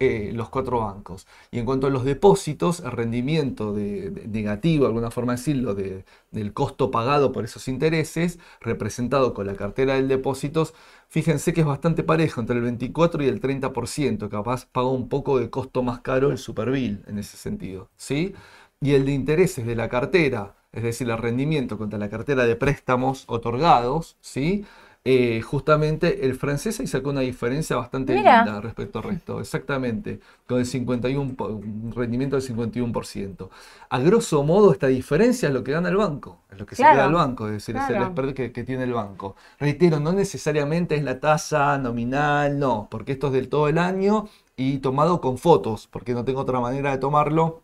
[0.05, 1.29] eh, los cuatro bancos.
[1.53, 6.53] Y en cuanto a los depósitos, el rendimiento de, negativo, de alguna forma decirlo, del
[6.53, 10.75] costo pagado por esos intereses, representado con la cartera de depósitos,
[11.09, 15.39] fíjense que es bastante parejo, entre el 24 y el 30%, capaz paga un poco
[15.39, 17.89] de costo más caro el Superbill en ese sentido.
[17.97, 18.35] ¿sí?
[18.81, 22.57] Y el de intereses de la cartera, es decir, el rendimiento contra la cartera de
[22.57, 24.65] préstamos otorgados, ¿sí?
[25.05, 30.61] Eh, justamente el francés ahí sacó una diferencia bastante linda respecto al resto, exactamente, con
[30.61, 33.49] el 51, un rendimiento del 51%.
[33.89, 36.85] A grosso modo, esta diferencia es lo que gana el banco, es lo que se
[36.85, 39.35] queda el banco, es decir, es el spread que, que, tiene el banco.
[39.59, 44.29] Reitero, no necesariamente es la tasa nominal, no, porque esto es del todo el año
[44.57, 47.62] y tomado con fotos, porque no tengo otra manera de tomarlo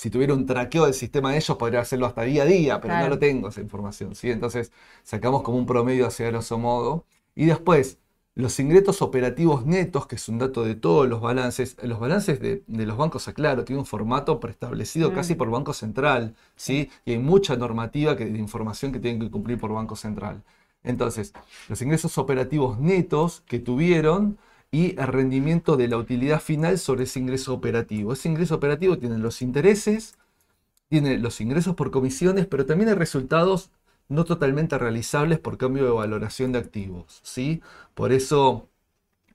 [0.00, 2.96] si tuviera un traqueo del sistema de ellos, podría hacerlo hasta día a día, pero
[2.96, 4.14] no lo tengo esa información.
[4.14, 4.30] ¿sí?
[4.30, 4.72] Entonces,
[5.02, 7.04] sacamos como un promedio hacia grosso modo.
[7.34, 7.98] Y después,
[8.34, 12.62] los ingresos operativos netos, que es un dato de todos los balances, los balances de,
[12.66, 15.14] los bancos, aclaro, tiene un formato preestablecido mm.
[15.14, 16.88] casi por Banco Central, ¿sí?
[17.04, 20.42] Y hay mucha normativa que, de información que tienen que cumplir por Banco Central.
[20.82, 21.34] Entonces,
[21.68, 24.38] los ingresos operativos netos que tuvieron
[24.70, 28.12] y el rendimiento de la utilidad final sobre ese ingreso operativo.
[28.12, 30.14] Ese ingreso operativo tiene los intereses,
[30.88, 33.70] tiene los ingresos por comisiones, pero también hay resultados
[34.08, 37.20] no totalmente realizables por cambio de valoración de activos.
[37.22, 37.62] ¿sí?
[37.94, 38.68] Por eso,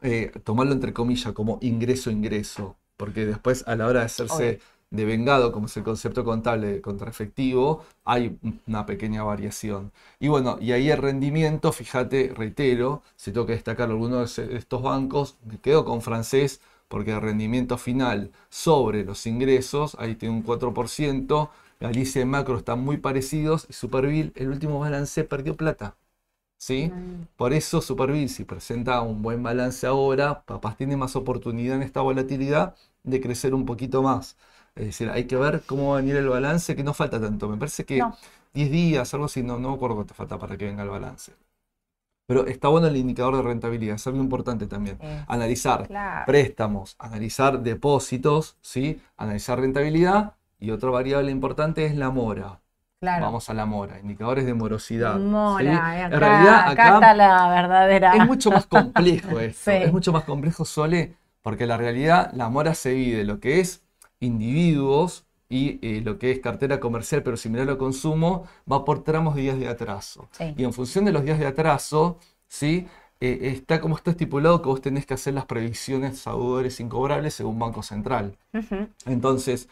[0.02, 4.60] eh, tomarlo entre comillas como ingreso-ingreso, porque después a la hora de hacerse
[4.92, 9.92] vengado, como es el concepto contable contra efectivo, hay una pequeña variación.
[10.20, 14.26] Y bueno, y ahí el rendimiento, fíjate, reitero, si tengo que destacar alguno de
[14.58, 20.36] estos bancos, me quedo con francés porque el rendimiento final sobre los ingresos, ahí tiene
[20.36, 25.96] un 4%, Galicia y Macro están muy parecidos y Superville, el último balance perdió plata.
[26.58, 26.88] ¿Sí?
[26.88, 27.28] Mm.
[27.36, 32.02] Por eso Superville, si presenta un buen balance ahora, papás tiene más oportunidad en esta
[32.02, 34.38] volatilidad de crecer un poquito más.
[34.76, 37.48] Es decir, hay que ver cómo va a venir el balance, que no falta tanto.
[37.48, 38.04] Me parece que
[38.54, 41.34] 10 días, algo así, no, no me acuerdo cuánto falta para que venga el balance.
[42.28, 44.98] Pero está bueno el indicador de rentabilidad, es algo importante también.
[45.28, 45.88] analizar
[46.26, 49.02] préstamos, analizar depósitos, ¿sí?
[49.16, 52.60] analizar rentabilidad y otra variable importante es la mora.
[53.02, 55.20] Vamos a la mora, indicadores de morosidad.
[55.20, 58.16] Mora, en realidad acá, está la verdadera.
[58.16, 62.74] Es mucho más complejo esto, es mucho más complejo, Sole, porque la realidad, la mora
[62.74, 63.85] se divide lo que es
[64.20, 69.36] individuos y eh, lo que es cartera comercial, pero similar al consumo, va por tramos
[69.36, 70.28] de días de atraso.
[70.58, 72.88] Y en función de los días de atraso, ¿sí?
[73.22, 77.34] Eh, está como está estipulado que vos tenés que hacer las previsiones a deudores incobrables
[77.34, 78.38] según Banco Central.
[79.06, 79.70] Entonces,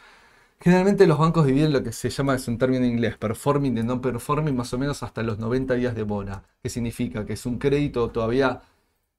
[0.60, 3.82] generalmente los bancos dividen lo que se llama, es un término en inglés, performing de
[3.84, 6.42] non performing, más o menos hasta los 90 días de mora.
[6.62, 7.26] ¿Qué significa?
[7.26, 8.62] Que es un crédito todavía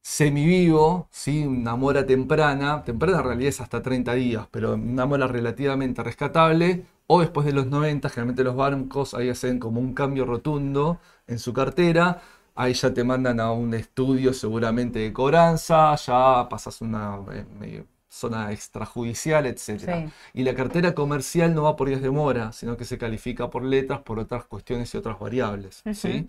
[0.06, 1.48] semivivo, ¿sí?
[1.48, 6.86] una mora temprana, temprana en realidad es hasta 30 días, pero una mora relativamente rescatable,
[7.08, 11.40] o después de los 90, generalmente los bancos ahí hacen como un cambio rotundo en
[11.40, 12.22] su cartera,
[12.54, 17.18] ahí ya te mandan a un estudio seguramente de cobranza, ya pasas una
[17.64, 20.12] eh, zona extrajudicial, etc.
[20.36, 23.64] Y la cartera comercial no va por días de mora, sino que se califica por
[23.64, 25.82] letras, por otras cuestiones y otras variables.
[25.96, 26.28] ¿sí?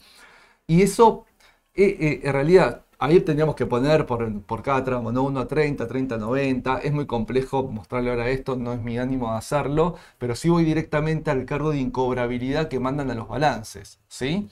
[0.66, 1.26] Y eso,
[1.74, 5.22] eh, eh, en realidad, Ahí tendríamos que poner por, cada tramo, ¿no?
[5.22, 6.78] 1 a 30, 30 a 90.
[6.78, 10.64] Es muy complejo mostrarle ahora esto, no es mi ánimo de hacerlo, pero sí voy
[10.64, 14.48] directamente al cargo de incobrabilidad que mandan a los balances, ¿sí?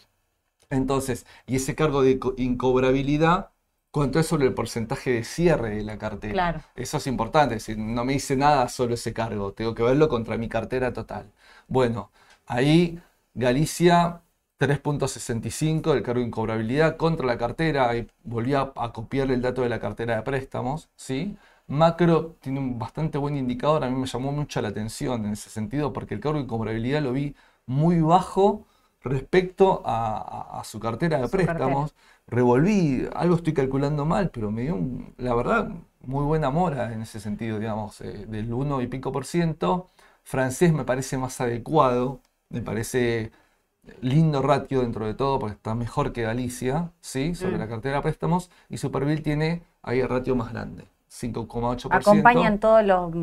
[0.70, 3.50] Entonces, y ese cargo de incobrabilidad,
[3.90, 6.32] ¿cuánto es sobre el porcentaje de cierre de la cartera?
[6.32, 6.60] Claro.
[6.74, 10.36] Eso es importante, es no me dice nada solo ese cargo, tengo que verlo contra
[10.38, 11.32] mi cartera total.
[11.68, 12.10] Bueno,
[12.46, 13.00] ahí
[13.34, 14.22] Galicia
[14.58, 19.68] 3.65 del cargo de incobrabilidad contra la cartera, y volví a, copiar el dato de
[19.68, 21.36] la cartera de préstamos, ¿sí?
[21.66, 25.50] Macro tiene un bastante buen indicador, a mí me llamó mucho la atención en ese
[25.50, 27.34] sentido, porque el cargo de incobrabilidad lo vi
[27.66, 28.66] muy bajo
[29.02, 31.94] respecto a, su cartera de préstamos.
[32.26, 34.78] Revolví, algo estoy calculando mal, pero me dio,
[35.18, 39.26] la verdad, muy buena mora en ese sentido, digamos, eh, del 1 y pico por
[39.26, 39.88] ciento.
[40.22, 43.32] Francés me parece más adecuado, me parece
[44.00, 47.34] lindo ratio dentro de todo, porque está mejor que Galicia, ¿sí?
[47.34, 47.60] Sobre mm.
[47.60, 50.84] la cartera de préstamos, y Superville tiene ahí el ratio más grande.
[51.14, 51.88] 5,8%.
[51.92, 53.14] Acompañan todos los,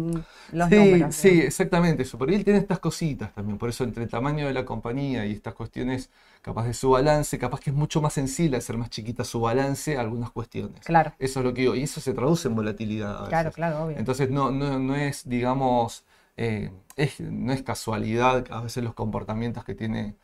[0.51, 1.16] los sí, números.
[1.16, 2.05] Sí, exactamente.
[2.05, 3.57] Superville tiene estas cositas también.
[3.57, 6.09] Por eso, entre el tamaño de la compañía y estas cuestiones,
[6.41, 9.97] capaz de su balance, capaz que es mucho más sensible hacer más chiquita su balance
[9.97, 10.80] a algunas cuestiones.
[10.86, 11.12] Claro.
[11.20, 11.76] Eso es lo que digo.
[11.76, 13.28] Y eso se traduce en volatilidad.
[13.28, 13.97] Claro, claro, obvio.
[13.97, 16.05] Entonces, no, no, no es, digamos,
[16.38, 20.16] eh, es, no es casualidad a veces los comportamientos que tiene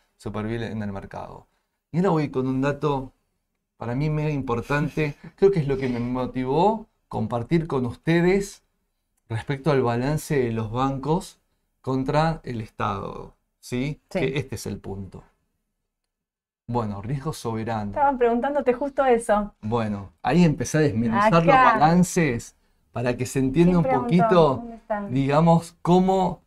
[0.48, 1.48] bien en el mercado.
[1.92, 3.14] Y ahora voy con un dato
[3.78, 8.64] para mí mega importante, creo que es lo que me motivó compartir con ustedes
[9.30, 11.40] respecto al balance de los bancos
[11.82, 13.38] contra el Estado.
[13.68, 14.00] ¿sí?
[14.10, 15.24] Que este es el punto.
[16.68, 17.92] Bueno, riesgo soberano.
[17.92, 19.54] Estaban preguntándote justo eso.
[19.62, 22.56] Bueno, ahí empecé a desmenuzar los balances
[22.92, 24.64] para que se entienda un poquito,
[25.10, 26.42] digamos, cómo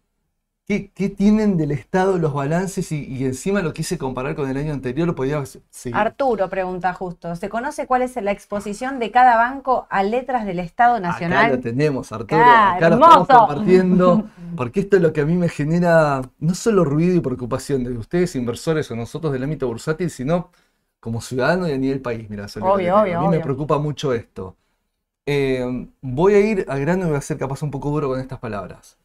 [0.71, 2.93] ¿Qué, tienen del Estado los balances?
[2.93, 5.97] Y, encima lo quise comparar con el año anterior, lo podía seguir.
[5.97, 10.61] Arturo pregunta justo, ¿se conoce cuál es la exposición de cada banco a letras del
[10.61, 11.47] Estado Nacional?
[11.47, 12.41] Acá lo tenemos, Arturo.
[12.41, 16.85] Acá, lo estamos compartiendo, porque esto es lo que a mí me genera no solo
[16.85, 20.53] ruido y preocupación de ustedes, inversores o nosotros del ámbito bursátil, sino
[21.01, 22.31] como ciudadano y a nivel país.
[22.31, 24.57] Mira, obvio, obvio, a mí me preocupa mucho esto.
[25.27, 28.21] Eh, voy a ir al grano y voy a ser capaz un poco duro con
[28.21, 29.00] estas palabras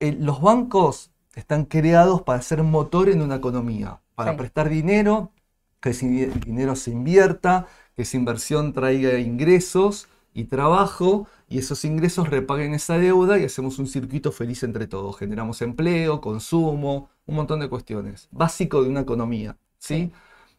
[0.00, 5.32] los bancos están creados para ser motor en una economía, para prestar dinero,
[5.80, 6.06] que ese
[6.44, 12.98] dinero se invierta, que esa inversión traiga ingresos y trabajo, y esos ingresos repaguen esa
[12.98, 15.16] deuda y hacemos un circuito feliz entre todos.
[15.18, 18.28] Generamos empleo, consumo, un montón de cuestiones.
[18.32, 20.12] Básico de una economía, ¿sí?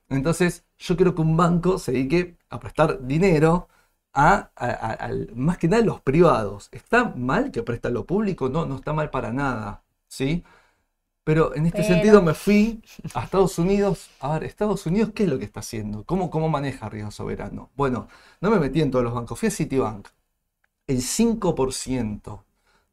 [0.10, 3.68] Entonces, yo creo que un banco se dedique a prestar dinero
[4.18, 4.50] a,
[5.36, 6.70] más que nada los privados.
[6.72, 8.50] ¿Está mal que presta lo público?
[8.50, 10.44] No, no está mal para nada, ¿sí?
[11.24, 12.82] Pero en este sentido me fui
[13.14, 14.10] a Estados Unidos.
[14.20, 16.04] A ver, Estados Unidos, ¿qué es lo que está haciendo?
[16.06, 17.70] ¿Cómo, cómo maneja riesgo soberano?
[17.76, 18.08] Bueno,
[18.42, 20.08] no me metí en todos los bancos, fui a Citibank.
[20.88, 22.44] El 5%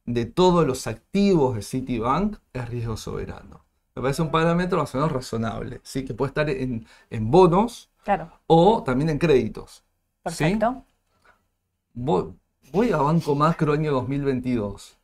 [0.05, 3.65] de todos los activos de Citibank es riesgo soberano.
[3.95, 6.05] Me parece un parámetro más o menos razonable, ¿sí?
[6.05, 6.87] Que puede estar en,
[7.31, 7.89] bonos
[8.47, 9.85] o también en créditos.
[10.23, 10.85] Perfecto.
[11.97, 14.99] Voy, a Banco Macro año 2022.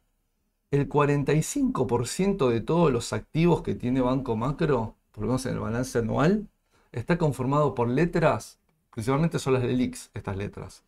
[0.72, 5.60] El 45% de todos los activos que tiene Banco Macro, por lo menos en el
[5.60, 6.48] balance anual,
[6.90, 8.58] está conformado por letras,
[8.92, 10.82] principalmente son las del IX, estas letras,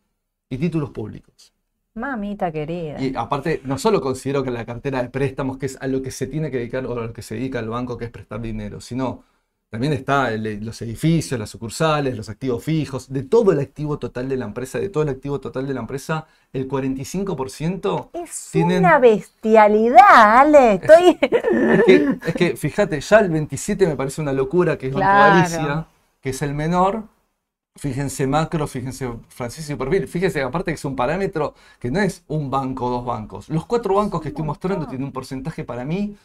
[0.49, 1.53] y títulos públicos.
[1.93, 3.01] Mamita querida.
[3.01, 6.11] Y aparte, no solo considero que la cartera de préstamos, que es a lo que
[6.11, 8.41] se tiene que dedicar o a lo que se dedica el banco, que es prestar
[8.41, 9.23] dinero, sino
[9.73, 14.37] también está los edificios, las sucursales, los activos fijos, de todo el activo total de
[14.37, 20.41] la empresa, de todo el activo total de la empresa, el 45% es una bestialidad,
[20.41, 20.73] Ale.
[20.75, 21.17] Estoy...
[22.23, 25.87] Es, que, fíjate, ya el 27 me parece una locura, que es Banco Galicia,
[26.21, 27.05] que es el menor.
[27.75, 32.51] Fíjense macro, fíjense Francisco perfil, fíjense aparte que es un parámetro que no es un
[32.51, 33.49] banco o dos bancos.
[33.49, 36.15] Los cuatro bancos que estoy mostrando tienen un porcentaje para mí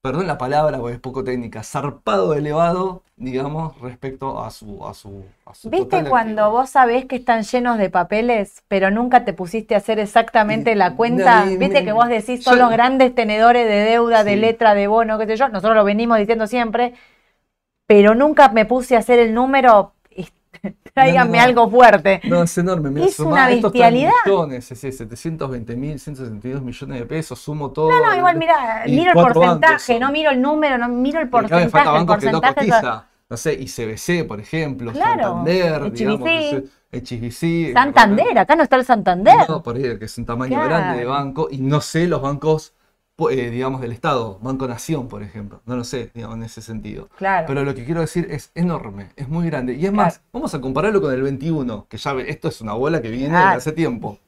[0.00, 4.86] perdón la palabra porque es poco técnica, zarpado elevado, digamos, respecto a su...
[4.86, 5.24] A su,
[5.64, 9.98] ¿Viste cuando vos sabés que están llenos de papeles, pero nunca te pusiste a hacer
[9.98, 11.44] exactamente la cuenta?
[11.44, 15.26] ¿Viste que vos decís son los grandes tenedores de deuda, de letra, de bono, qué
[15.26, 15.48] sé yo?
[15.48, 16.94] Nosotros lo venimos diciendo siempre,
[17.86, 19.94] pero nunca me puse a hacer el número
[20.94, 22.20] Tráiganme algo fuerte.
[22.24, 23.04] No, es enorme.
[23.04, 24.10] es una bestialidad.
[24.24, 27.90] Millones, es, 720 mil, 162 millones de pesos, sumo todo.
[27.90, 31.98] No, no, igual mira, miro el porcentaje, no miro el número, no miro el porcentaje.
[31.98, 36.28] El porcentaje que no, no sé, ICBC, por ejemplo, Santander, digamos,
[36.90, 37.74] HSBC.
[37.74, 39.36] Santander, acá no está el Santander.
[39.46, 42.72] No, por ahí, que es un tamaño grande de banco, y no sé los bancos
[43.30, 45.60] eh, digamos, del Estado, Banco Nación, por ejemplo.
[45.66, 47.08] No lo sé, digamos, en ese sentido.
[47.16, 47.46] Claro.
[47.48, 49.74] Pero lo que quiero decir es enorme, es muy grande.
[49.74, 53.02] Y es más, vamos a compararlo con el 21, que ya esto es una bola
[53.02, 54.18] que viene de hace tiempo.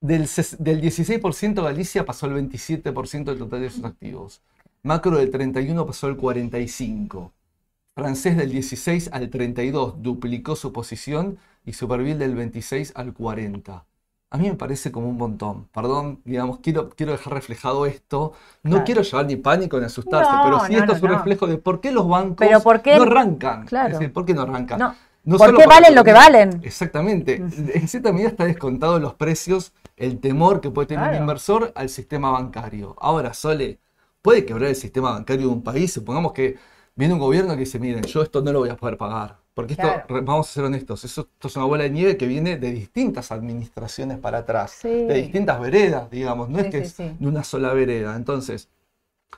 [0.00, 0.22] Del,
[0.58, 4.40] del 16% Galicia pasó al 27% del total de sus activos.
[4.82, 7.32] Macro del 31 pasó al 45.
[7.94, 13.84] Francés del 16 al 32 duplicó su posición y Superville del 26 al 40
[14.32, 15.68] a mí me parece como un montón.
[15.74, 18.32] Perdón, digamos, quiero, quiero dejar reflejado esto.
[18.62, 21.82] No quiero llevar ni pánico ni asustarse, pero sí esto es un reflejo de por
[21.82, 23.66] qué los bancos no arrancan.
[23.66, 23.88] Claro.
[23.88, 24.78] Es decir, ¿por qué no arrancan?
[24.78, 25.36] No.
[25.36, 26.60] ¿Por qué valen lo que valen?
[26.64, 27.36] Exactamente.
[27.36, 31.90] En cierta medida está descontado los precios, el temor que puede tener un inversor al
[31.90, 32.96] sistema bancario.
[32.98, 33.80] Ahora, Sole,
[34.22, 35.92] ¿puede quebrar el sistema bancario de un país?
[35.92, 36.56] Supongamos que
[36.94, 39.41] viene un gobierno que dice, miren, yo esto no lo voy a poder pagar.
[39.54, 39.86] Porque esto,
[40.22, 44.18] vamos a ser honestos, esto es una bola de nieve que viene de distintas administraciones
[44.18, 48.16] para atrás, de distintas veredas, digamos, no es que es de una sola vereda.
[48.16, 48.70] Entonces,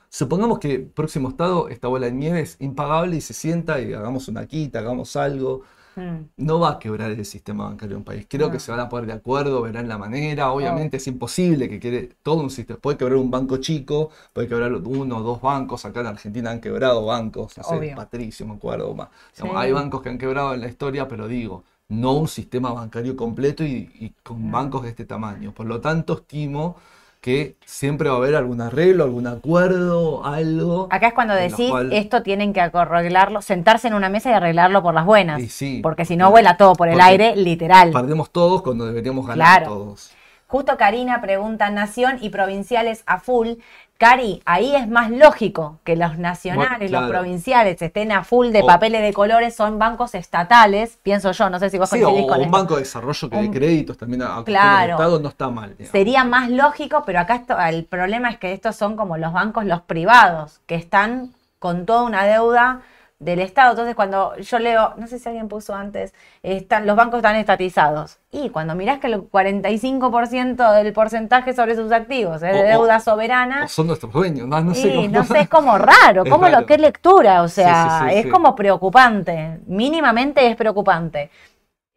[0.09, 4.29] supongamos que próximo estado, esta bola de nieve es impagable y se sienta y hagamos
[4.29, 5.62] una quita, hagamos algo,
[5.97, 6.28] Mm.
[6.36, 8.26] No va a quebrar el sistema bancario de un país.
[8.28, 10.53] Creo que se van a poner de acuerdo, verán la manera.
[10.53, 12.78] Obviamente es imposible que quede todo un sistema.
[12.78, 15.84] Puede quebrar un banco chico, puede quebrar uno o dos bancos.
[15.84, 17.57] Acá en Argentina han quebrado bancos.
[17.59, 19.09] No sé, Patricio, me acuerdo más.
[19.55, 23.64] Hay bancos que han quebrado en la historia, pero digo, no un sistema bancario completo
[23.64, 25.53] y, con bancos de este tamaño.
[25.53, 26.76] Por lo tanto, estimo
[27.25, 30.89] que siempre va a haber algún arreglo, algún acuerdo, algo.
[30.91, 34.93] Acá es cuando decís, esto tienen que arreglarlo, sentarse en una mesa y arreglarlo por
[34.93, 35.41] las buenas.
[35.83, 37.93] porque si no vuela todo por el aire, literal.
[37.93, 40.11] Perdemos todos cuando deberíamos ganar todos.
[40.47, 43.55] Justo Karina pregunta, Nación y provinciales a full.
[43.97, 49.03] Cari, ahí es más lógico que los nacionales, los provinciales estén a full de papeles
[49.03, 52.51] de colores, son bancos estatales, pienso yo, no sé si vos sí, coincidís o un
[52.51, 55.76] banco de desarrollo que de créditos también a claro, Estado no está mal.
[55.92, 59.82] Sería más lógico, pero acá el problema es que estos son como los bancos, los
[59.82, 62.82] privados, que están con toda una deuda
[63.25, 63.70] del Estado.
[63.70, 68.18] Entonces, cuando yo leo, no sé si alguien puso antes, están, los bancos están estatizados.
[68.31, 73.66] Y cuando mirás que el 45% del porcentaje sobre sus activos es de deuda soberana.
[73.68, 74.95] son nuestros dueños, no, sé.
[74.95, 75.09] Cómo...
[75.09, 79.61] No sé, es como raro, como lo que lectura, o sea, es como preocupante.
[79.66, 81.31] Mínimamente es preocupante.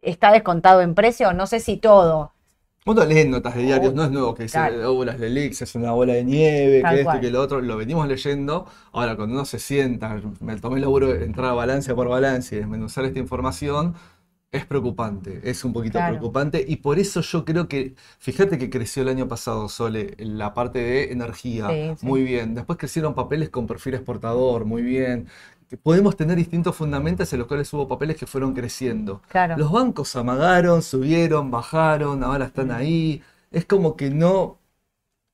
[0.01, 2.32] Está descontado en precio, no sé si todo.
[2.88, 5.91] Uno lee notas de diarios, no es nuevo que dice obras de leaks, es una
[5.91, 8.65] bola de nieve, que esto y que lo otro, lo venimos leyendo.
[8.93, 12.55] Ahora, cuando uno se sienta, me tomé el laburo de entrar a balance por balance
[12.55, 13.95] y desmenuzar esta información,
[14.49, 16.63] es preocupante, es un poquito preocupante.
[16.65, 20.79] Y por eso yo creo que, fíjate que creció el año pasado, Sole, la parte
[20.79, 21.67] de energía,
[22.01, 22.55] muy bien.
[22.55, 25.27] Después crecieron papeles con perfil exportador, muy bien
[25.76, 29.22] podemos tener distintos fundamentos en los cuales hubo papeles que fueron creciendo.
[29.57, 33.22] Los bancos amagaron, subieron, bajaron, ahora están ahí.
[33.51, 34.59] Es como que no,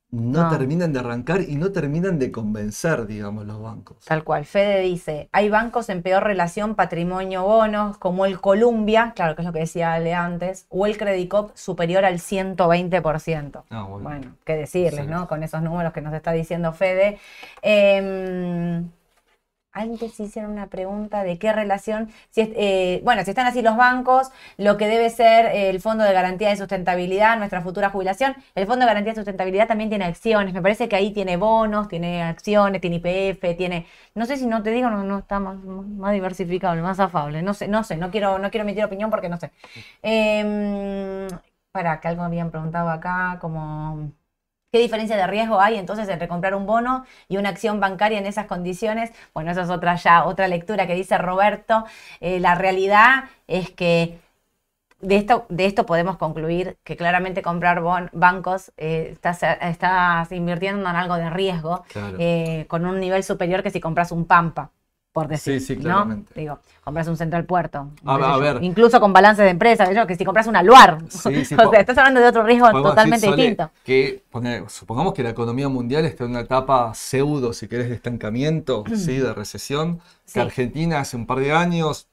[0.09, 3.97] no, terminan de arrancar y no terminan de convencer, digamos, los bancos.
[4.05, 4.45] Tal cual.
[4.45, 9.53] Fede dice, hay bancos en peor relación patrimonio-bonos, como el Columbia, claro que es lo
[9.53, 13.63] que decía Ale antes, o el Credicop superior al 120%.
[13.69, 14.03] Ah, bueno.
[14.09, 15.27] bueno, qué decirles, ¿no?
[15.27, 17.19] Con esos números que nos está diciendo Fede.
[17.61, 18.83] Eh,
[19.73, 24.29] antes hicieron una pregunta de qué relación, si eh, bueno, si están así los bancos,
[24.57, 28.85] lo que debe ser el Fondo de Garantía de Sustentabilidad, nuestra futura jubilación, el Fondo
[28.85, 32.81] de Garantía de Sustentabilidad también tiene acciones, me parece que ahí tiene bonos, tiene acciones,
[32.81, 36.81] tiene IPF, tiene, no sé si no te digo, no, no está más, más diversificable,
[36.81, 39.51] más afable, no sé, no sé, no quiero, no quiero emitir opinión porque no sé.
[40.01, 41.27] Em,
[41.71, 44.11] para que algo habían preguntado acá, como
[44.73, 48.25] ¿Qué diferencia de riesgo hay entonces entre comprar un bono y una acción bancaria en
[48.25, 49.11] esas condiciones?
[49.31, 51.85] Bueno, esa es otra ya, otra lectura que dice Roberto.
[52.21, 54.19] Eh, la realidad es que
[54.99, 61.17] de esto, de esto podemos concluir que claramente comprar bancos eh, estás, invirtiendo en algo
[61.17, 61.83] de riesgo
[62.17, 64.71] eh, con un nivel superior que si compras un Pampa
[65.13, 65.59] por decir.
[65.59, 66.33] Sí, sí, claramente.
[66.35, 67.91] Digo, compras un Central Puerto.
[68.03, 68.63] A, ver.
[68.63, 70.97] Incluso con balance de empresa, que si compras una Luar.
[71.07, 73.69] Sí, sí, o sea, estás hablando de otro riesgo totalmente distinto.
[73.85, 74.23] Que,
[74.67, 79.17] supongamos que la economía mundial está en una etapa pseudo, si querés, de estancamiento, ¿sí?
[79.17, 80.01] de recesión.
[80.33, 82.07] Que Argentina hace un par de años,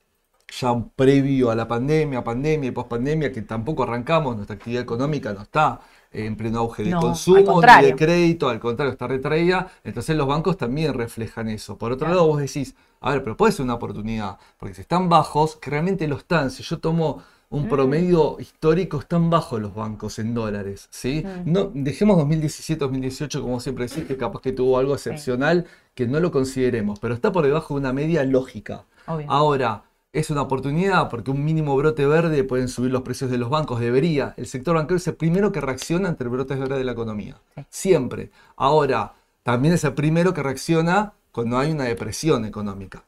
[0.60, 5.40] ya previo a la pandemia, pandemia y pospandemia, que tampoco arrancamos, nuestra actividad económica no
[5.42, 5.80] está
[6.12, 9.68] en pleno auge de consumo ni de crédito, al contrario, está retraída.
[9.84, 11.78] Entonces los bancos también reflejan eso.
[11.78, 15.08] Por otro lado, vos decís, a ver, pero puede ser una oportunidad, porque si están
[15.08, 16.50] bajos, que realmente lo están.
[16.50, 17.68] Si yo tomo un mm.
[17.68, 20.86] promedio histórico, están bajos los bancos en dólares.
[20.90, 21.24] ¿sí?
[21.24, 21.52] Mm.
[21.52, 26.30] No, dejemos 2017-2018, como siempre decís, que capaz que tuvo algo excepcional, que no lo
[26.30, 28.84] consideremos, pero está por debajo de una media lógica.
[29.26, 29.82] Ahora,
[30.12, 33.80] es una oportunidad porque un mínimo brote verde pueden subir los precios de los bancos.
[33.80, 34.34] Debería.
[34.36, 37.40] El sector bancario es el primero que reacciona ante el brote verde de la economía.
[37.70, 38.30] Siempre.
[38.56, 43.04] Ahora, también es el primero que reacciona cuando hay una depresión económica.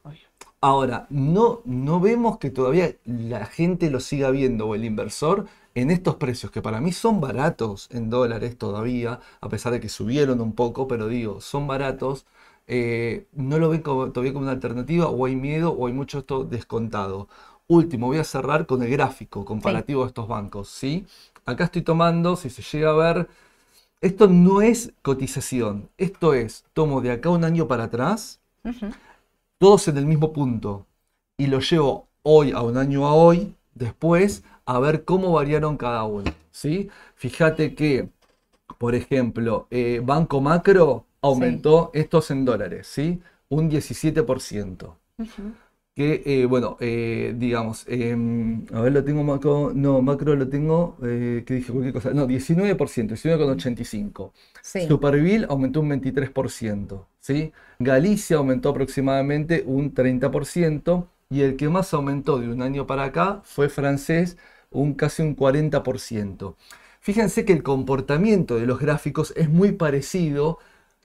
[0.61, 5.45] Ahora, no, no vemos que todavía la gente lo siga viendo o el inversor
[5.75, 9.89] en estos precios, que para mí son baratos en dólares todavía, a pesar de que
[9.89, 12.25] subieron un poco, pero digo, son baratos.
[12.67, 16.45] Eh, no lo ven todavía como una alternativa, o hay miedo, o hay mucho esto
[16.45, 17.27] descontado.
[17.67, 20.69] Último, voy a cerrar con el gráfico comparativo de estos bancos.
[20.69, 21.05] ¿sí?
[21.45, 23.27] Acá estoy tomando, si se llega a ver,
[24.03, 28.41] esto no es cotización, esto es, tomo de acá un año para atrás,
[29.57, 30.85] todos en el mismo punto,
[31.37, 36.03] y lo llevo hoy a un año a hoy, después, a ver cómo variaron cada
[36.03, 36.29] uno.
[36.51, 36.89] ¿sí?
[37.15, 38.09] Fíjate que,
[38.77, 43.21] por ejemplo, eh, Banco Macro aumentó estos en dólares, ¿sí?
[43.47, 44.95] Un 17%.
[45.95, 50.97] Que, eh, bueno, eh, digamos, em, a ver, lo tengo macro, no, macro lo tengo,
[51.03, 54.33] eh, que dije cualquier cosa, no, 19%, 19,85%.
[54.63, 54.87] Sí.
[54.87, 57.51] Superville aumentó un 23%, ¿sí?
[57.77, 63.41] Galicia aumentó aproximadamente un 30%, y el que más aumentó de un año para acá
[63.43, 64.37] fue francés,
[64.71, 66.55] un casi un 40%.
[66.99, 70.59] Fíjense que el comportamiento de los gráficos es muy parecido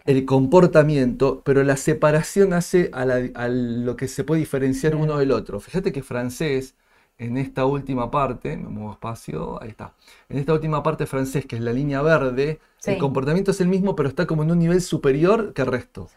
[0.08, 3.04] el comportamiento, pero la separación hace a,
[3.48, 5.60] lo que se puede diferenciar uno del otro.
[5.60, 6.76] Fíjate que francés,
[7.18, 9.92] en esta última parte, me muevo espacio, ahí está.
[10.30, 13.94] En esta última parte francés, que es la línea verde, el comportamiento es el mismo,
[13.94, 16.08] pero está como en un nivel superior que el resto.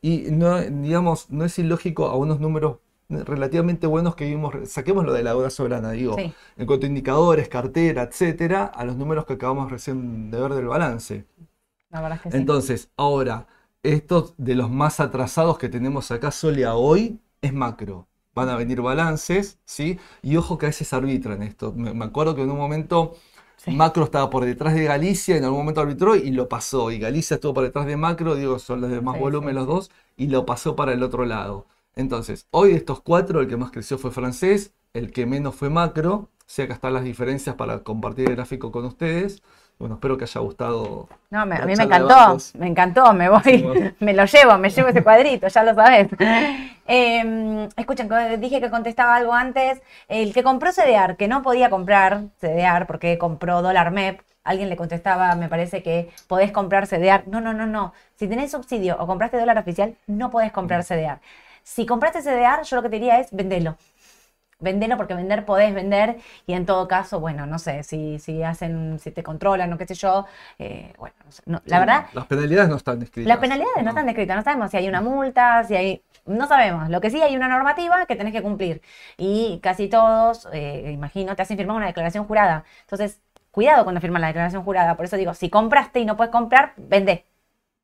[0.00, 2.76] Y no, digamos, no es ilógico a unos números
[3.08, 7.48] relativamente buenos que vimos, saquemos lo de la deuda soberana, digo, en cuanto a indicadores,
[7.48, 11.26] cartera, etcétera, a los números que acabamos recién de ver del balance.
[12.32, 13.46] Entonces, ahora,
[13.82, 18.06] estos de los más atrasados que tenemos acá, Solia hoy, es macro.
[18.34, 19.98] Van a venir balances, ¿sí?
[20.22, 21.72] Y ojo que a veces arbitran esto.
[21.72, 23.14] Me, acuerdo que en un momento
[23.66, 26.90] Macro estaba por detrás de Galicia, en algún momento arbitró y lo pasó.
[26.90, 29.90] Y Galicia estuvo por detrás de Macro, digo, son los de más volumen los dos,
[30.16, 31.66] y lo pasó para el otro lado.
[31.96, 35.68] Entonces, hoy de estos cuatro, el que más creció fue francés, el que menos fue
[35.70, 36.14] Macro.
[36.14, 39.42] O sea, acá están las diferencias para compartir el gráfico con ustedes.
[39.80, 41.08] Bueno, espero que haya gustado.
[41.30, 45.02] No, a mí me encantó, me encantó, me voy, me lo llevo, me llevo ese
[45.02, 46.08] cuadrito, ya lo sabes.
[46.86, 48.10] Eh, escuchen,
[48.40, 49.80] dije que contestaba algo antes.
[50.06, 54.76] El que compró CDR, que no podía comprar CDR porque compró dólar MEP, alguien le
[54.76, 57.26] contestaba, me parece que podés comprar CDR.
[57.26, 57.94] No, no, no, no.
[58.16, 61.20] Si tenés subsidio o compraste dólar oficial, no podés comprar CDR.
[61.62, 63.78] Si compraste CDR, yo lo que te diría es vendelo
[64.60, 68.98] vendelo porque vender podés vender y en todo caso, bueno, no sé, si, si hacen,
[68.98, 70.26] si te controlan o qué sé yo,
[70.58, 71.14] eh, bueno,
[71.64, 72.06] la verdad...
[72.12, 73.28] Las penalidades no están descritas.
[73.28, 73.90] Las penalidades no.
[73.90, 76.02] están descritas, no sabemos si hay una multa, si hay...
[76.26, 78.82] No sabemos, lo que sí hay una normativa que tenés que cumplir
[79.16, 82.64] y casi todos, eh, imagino, te hacen firmar una declaración jurada.
[82.82, 86.30] Entonces, cuidado cuando firman la declaración jurada, por eso digo, si compraste y no puedes
[86.30, 87.24] comprar, vende.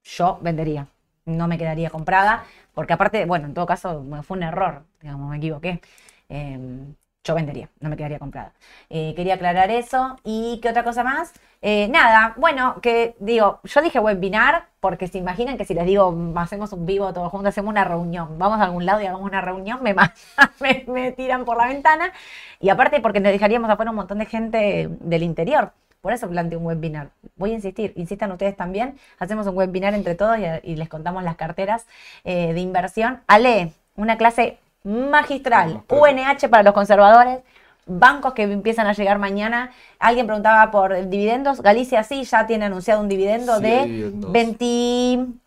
[0.05, 0.87] Yo vendería,
[1.25, 5.39] no me quedaría comprada, porque aparte, bueno, en todo caso fue un error, digamos, me
[5.39, 5.81] equivoqué.
[6.29, 6.95] Em,
[7.27, 8.53] yo vendería, no me quedaría comprada.
[8.89, 10.17] Eh, quería aclarar eso.
[10.25, 11.33] ¿Y qué otra cosa más?
[11.61, 16.17] Eh, nada, bueno, que digo, yo dije webinar porque se imaginan que si les digo
[16.37, 19.41] hacemos un vivo todos juntos, hacemos una reunión, vamos a algún lado y hagamos una
[19.41, 19.81] reunión,
[20.61, 22.13] me, me, tiran por la ventana.
[22.61, 25.73] Y aparte porque nos dejaríamos afuera un montón de gente del interior.
[26.01, 27.11] Por eso planteé un webinar.
[27.35, 28.97] Voy a insistir, insistan ustedes también.
[29.19, 31.87] Hacemos un webinar entre todos y, les contamos las carteras
[32.23, 33.23] eh, de inversión.
[33.27, 35.83] Ale, una clase magistral.
[35.89, 37.41] UNH para los conservadores.
[37.89, 39.71] bancos que empiezan a llegar mañana.
[39.99, 41.61] Alguien preguntaba por dividendos.
[41.61, 45.47] Galicia sí, ya tiene anunciado un dividendo de 20...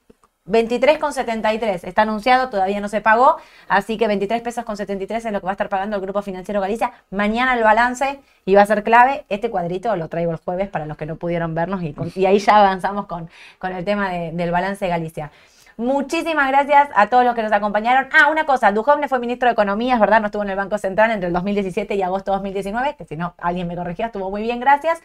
[0.50, 3.38] 23,73 está anunciado, todavía no se pagó,
[3.68, 6.24] así que 23 pesos con 73 es lo que va a estar pagando el Grupo
[6.24, 6.92] Financiero Galicia.
[7.12, 9.26] Mañana el balance y va a ser clave.
[9.30, 12.58] Este cuadrito lo traigo el jueves para los que no pudieron vernos y, ahí ya
[12.58, 13.30] avanzamos con,
[13.60, 15.32] con el tema del balance de Galicia.
[15.80, 18.10] Muchísimas gracias a todos los que nos acompañaron.
[18.12, 20.78] Ah, una cosa, Duhovne fue ministro de Economía, es verdad, no estuvo en el Banco
[20.78, 24.30] Central entre el 2017 y agosto de 2019, que si no, alguien me corregía, estuvo
[24.30, 25.02] muy bien, gracias.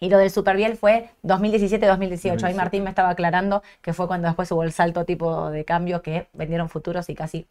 [0.00, 2.42] Y lo del Superbiel fue 2017-2018.
[2.42, 6.02] Ahí Martín me estaba aclarando que fue cuando después hubo el salto tipo de cambio
[6.02, 7.46] que vendieron futuros y casi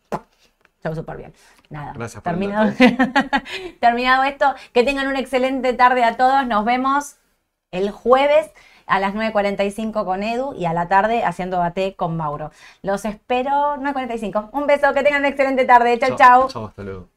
[0.84, 1.32] chau Superbiel.
[1.70, 1.94] Nada.
[1.94, 2.74] Gracias por terminado,
[3.80, 4.54] terminado esto.
[4.74, 6.46] Que tengan una excelente tarde a todos.
[6.46, 7.16] Nos vemos
[7.72, 8.52] el jueves
[8.86, 12.52] a las 9.45 con Edu y a la tarde haciendo bate con Mauro.
[12.82, 14.50] Los espero 9.45.
[14.52, 15.98] Un beso, que tengan una excelente tarde.
[16.00, 16.48] Chau, chau.
[16.50, 17.15] Chau, hasta luego.